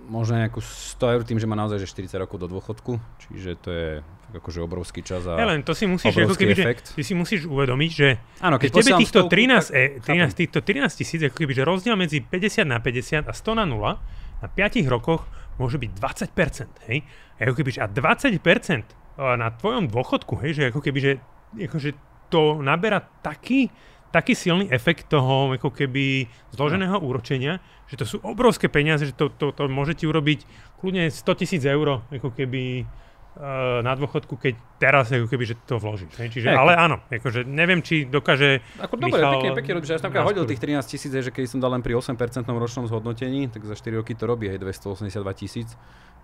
možno 0.06 0.38
nejakú 0.38 0.62
100 0.62 1.14
eur 1.18 1.22
tým, 1.24 1.38
že 1.38 1.46
má 1.46 1.54
naozaj 1.54 1.82
že 1.82 1.90
40 1.90 2.16
rokov 2.18 2.38
do 2.38 2.48
dôchodku, 2.48 2.96
čiže 3.20 3.52
to 3.58 3.70
je 3.70 3.90
akože 4.28 4.60
obrovský 4.60 5.02
čas 5.02 5.24
a 5.24 5.36
Ja 5.36 5.48
len 5.48 5.64
to 5.64 5.72
si 5.72 5.88
musíš, 5.88 6.14
ako 6.14 6.36
keby, 6.36 6.54
že, 6.54 6.64
efekt. 6.64 6.86
ty 6.94 7.02
si 7.02 7.16
musíš 7.16 7.48
uvedomiť, 7.48 7.92
že 7.92 8.08
Áno, 8.40 8.60
keď 8.60 8.70
tebe 8.76 8.92
týchto 9.00 9.20
stovku, 9.24 9.34
13, 9.34 9.72
tak- 9.72 9.76
e, 9.76 9.84
13, 10.04 10.04
chápem. 10.04 10.40
týchto 10.44 10.60
13 10.62 10.94
tisíc, 10.96 11.20
ako 11.24 11.36
keby, 11.36 11.52
že 11.56 11.64
rozdiel 11.64 11.96
medzi 11.96 12.18
50 12.20 12.68
na 12.68 12.78
50 12.78 13.24
a 13.26 13.34
100 13.34 13.56
na 13.56 13.66
0 13.66 13.98
na 14.38 14.48
5 14.48 14.86
rokoch 14.86 15.26
môže 15.58 15.80
byť 15.80 15.92
20%, 15.96 16.70
hej? 16.86 17.02
Ako 17.40 17.58
keby, 17.58 17.70
že 17.74 17.80
a 17.82 17.88
20% 17.90 18.84
na 19.18 19.50
tvojom 19.50 19.90
dôchodku, 19.90 20.38
hej, 20.46 20.52
že 20.54 20.64
ako 20.70 20.80
keby, 20.80 21.00
že 21.02 21.12
akože 21.58 21.90
to 22.30 22.60
naberá 22.60 23.02
taký, 23.24 23.72
taký 24.12 24.34
silný 24.34 24.72
efekt 24.72 25.12
toho 25.12 25.54
ako 25.56 25.70
keby 25.72 26.28
zloženého 26.56 26.98
úročenia, 27.00 27.60
že 27.88 27.96
to 28.00 28.06
sú 28.08 28.18
obrovské 28.24 28.68
peniaze, 28.68 29.08
že 29.08 29.16
to, 29.16 29.32
to, 29.32 29.56
to 29.56 29.68
môžete 29.68 30.04
urobiť 30.04 30.44
kľudne 30.80 31.08
100 31.12 31.40
tisíc 31.40 31.64
eur, 31.64 32.04
ako 32.12 32.30
keby 32.36 32.84
uh, 32.84 33.80
na 33.80 33.94
dôchodku, 33.96 34.36
keď 34.36 34.54
teraz 34.80 35.12
ako 35.12 35.28
keby, 35.32 35.44
že 35.48 35.56
to 35.64 35.80
vložíš. 35.80 36.12
Čiže, 36.12 36.52
ale 36.52 36.76
áno, 36.76 37.00
akože 37.08 37.48
neviem, 37.48 37.80
či 37.80 38.04
dokáže 38.04 38.60
Ako 38.84 39.00
dobre, 39.00 39.20
Michal 39.20 39.34
pekne, 39.40 39.52
pekne 39.56 39.72
robíš. 39.80 39.90
Ja 39.96 40.00
som 40.04 40.12
hodil 40.12 40.44
tých 40.44 40.60
13 40.60 40.84
tisíc, 40.84 41.12
že 41.12 41.32
keď 41.32 41.44
som 41.48 41.60
dal 41.64 41.72
len 41.72 41.84
pri 41.84 41.96
8% 41.96 42.18
ročnom 42.48 42.86
zhodnotení, 42.92 43.48
tak 43.48 43.64
za 43.64 43.76
4 43.76 44.04
roky 44.04 44.14
to 44.14 44.28
robí 44.28 44.52
aj 44.52 44.60
282 44.60 45.16
tisíc. 45.40 45.70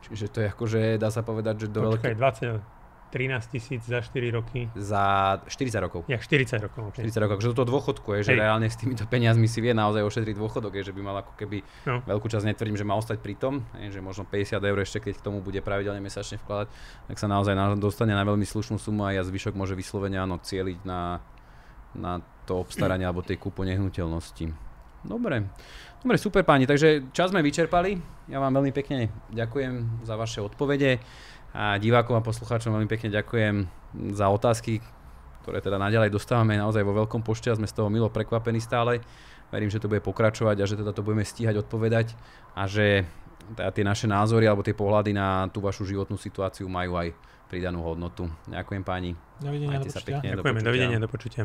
Čiže 0.03 0.25
to 0.27 0.37
je 0.43 0.47
akože, 0.51 0.79
dá 0.99 1.07
sa 1.07 1.23
povedať, 1.23 1.63
že 1.63 1.67
do 1.71 1.87
Počkaj, 1.87 2.11
veľké... 2.11 2.59
20, 2.59 2.82
13 3.13 3.45
tisíc 3.45 3.85
za 3.85 4.01
4 4.01 4.33
roky. 4.33 4.65
Za 4.73 5.37
40 5.45 5.85
rokov. 5.85 6.01
Ja 6.09 6.17
40 6.17 6.57
rokov. 6.57 6.89
Okay. 6.89 7.05
40 7.05 7.21
rokov, 7.21 7.37
že 7.45 7.53
do 7.53 7.61
toho 7.61 7.69
dôchodku 7.69 8.09
je, 8.17 8.25
že 8.25 8.33
Hej. 8.33 8.41
reálne 8.41 8.65
s 8.65 8.73
týmito 8.73 9.05
peniazmi 9.05 9.45
si 9.45 9.61
vie 9.61 9.69
naozaj 9.69 10.01
ošetriť 10.01 10.33
dôchodok, 10.33 10.73
je, 10.81 10.89
že 10.89 10.93
by 10.97 11.01
mal 11.05 11.21
ako 11.21 11.37
keby 11.37 11.61
No. 11.85 12.01
veľkú 12.09 12.25
časť, 12.25 12.49
netvrdím, 12.49 12.73
že 12.73 12.81
má 12.81 12.97
ostať 12.97 13.21
pri 13.21 13.37
tom, 13.37 13.61
je, 13.77 13.93
že 13.93 14.01
možno 14.01 14.25
50 14.25 14.57
eur 14.57 14.77
ešte, 14.81 14.97
keď 14.97 15.21
k 15.21 15.25
tomu 15.29 15.45
bude 15.45 15.61
pravidelne 15.61 16.01
mesačne 16.01 16.41
vkladať, 16.41 16.73
tak 17.05 17.15
sa 17.21 17.29
naozaj 17.29 17.53
na, 17.53 17.77
dostane 17.77 18.17
na 18.17 18.25
veľmi 18.25 18.49
slušnú 18.49 18.81
sumu 18.81 19.05
a 19.05 19.13
ja 19.13 19.21
zvyšok 19.21 19.53
môže 19.53 19.77
vyslovene 19.77 20.17
áno 20.17 20.41
cieliť 20.41 20.81
na, 20.81 21.21
na 21.93 22.17
to 22.49 22.57
obstaranie 22.57 23.05
alebo 23.05 23.21
tej 23.21 23.37
kúpu 23.37 23.61
nehnuteľnosti. 23.61 24.73
Dobre. 25.03 25.45
Dobre, 25.99 26.15
super 26.19 26.43
páni, 26.43 26.63
takže 26.63 27.11
čas 27.15 27.31
sme 27.31 27.43
vyčerpali. 27.43 27.95
Ja 28.27 28.39
vám 28.39 28.55
veľmi 28.55 28.71
pekne 28.71 29.11
ďakujem 29.31 30.03
za 30.07 30.15
vaše 30.15 30.39
odpovede 30.39 30.99
a 31.53 31.77
divákom 31.77 32.17
a 32.17 32.25
poslucháčom 32.25 32.73
veľmi 32.73 32.89
pekne 32.89 33.13
ďakujem 33.13 33.69
za 34.17 34.25
otázky, 34.27 34.81
ktoré 35.45 35.61
teda 35.61 35.77
naďalej 35.77 36.09
dostávame 36.09 36.57
naozaj 36.57 36.81
vo 36.81 36.97
veľkom 36.97 37.21
pošte 37.21 37.53
a 37.53 37.57
sme 37.57 37.69
z 37.69 37.77
toho 37.77 37.93
milo 37.93 38.09
prekvapení 38.09 38.57
stále. 38.57 39.05
Verím, 39.53 39.69
že 39.69 39.77
to 39.77 39.85
bude 39.85 40.01
pokračovať 40.01 40.57
a 40.59 40.65
že 40.65 40.81
teda 40.81 40.97
to 40.97 41.05
budeme 41.05 41.21
stíhať 41.21 41.61
odpovedať 41.61 42.17
a 42.57 42.65
že 42.65 43.05
teda 43.53 43.69
tie 43.69 43.85
naše 43.85 44.09
názory 44.09 44.49
alebo 44.49 44.65
tie 44.65 44.73
pohľady 44.73 45.13
na 45.13 45.45
tú 45.53 45.61
vašu 45.61 45.85
životnú 45.85 46.17
situáciu 46.17 46.65
majú 46.65 46.97
aj 46.97 47.13
pridanú 47.53 47.85
hodnotu. 47.85 48.25
Ďakujem 48.49 48.81
páni. 48.81 49.13
Dovidenia, 49.37 49.77
Majte 49.77 49.91
do 49.91 49.93
sa 49.93 50.01
pekne. 50.01 50.27
do 50.33 50.41
Ďakujeme, 50.41 50.57
počutia. 50.57 50.69
dovidenia, 50.73 50.97
do 50.97 51.09
počutia. 51.11 51.43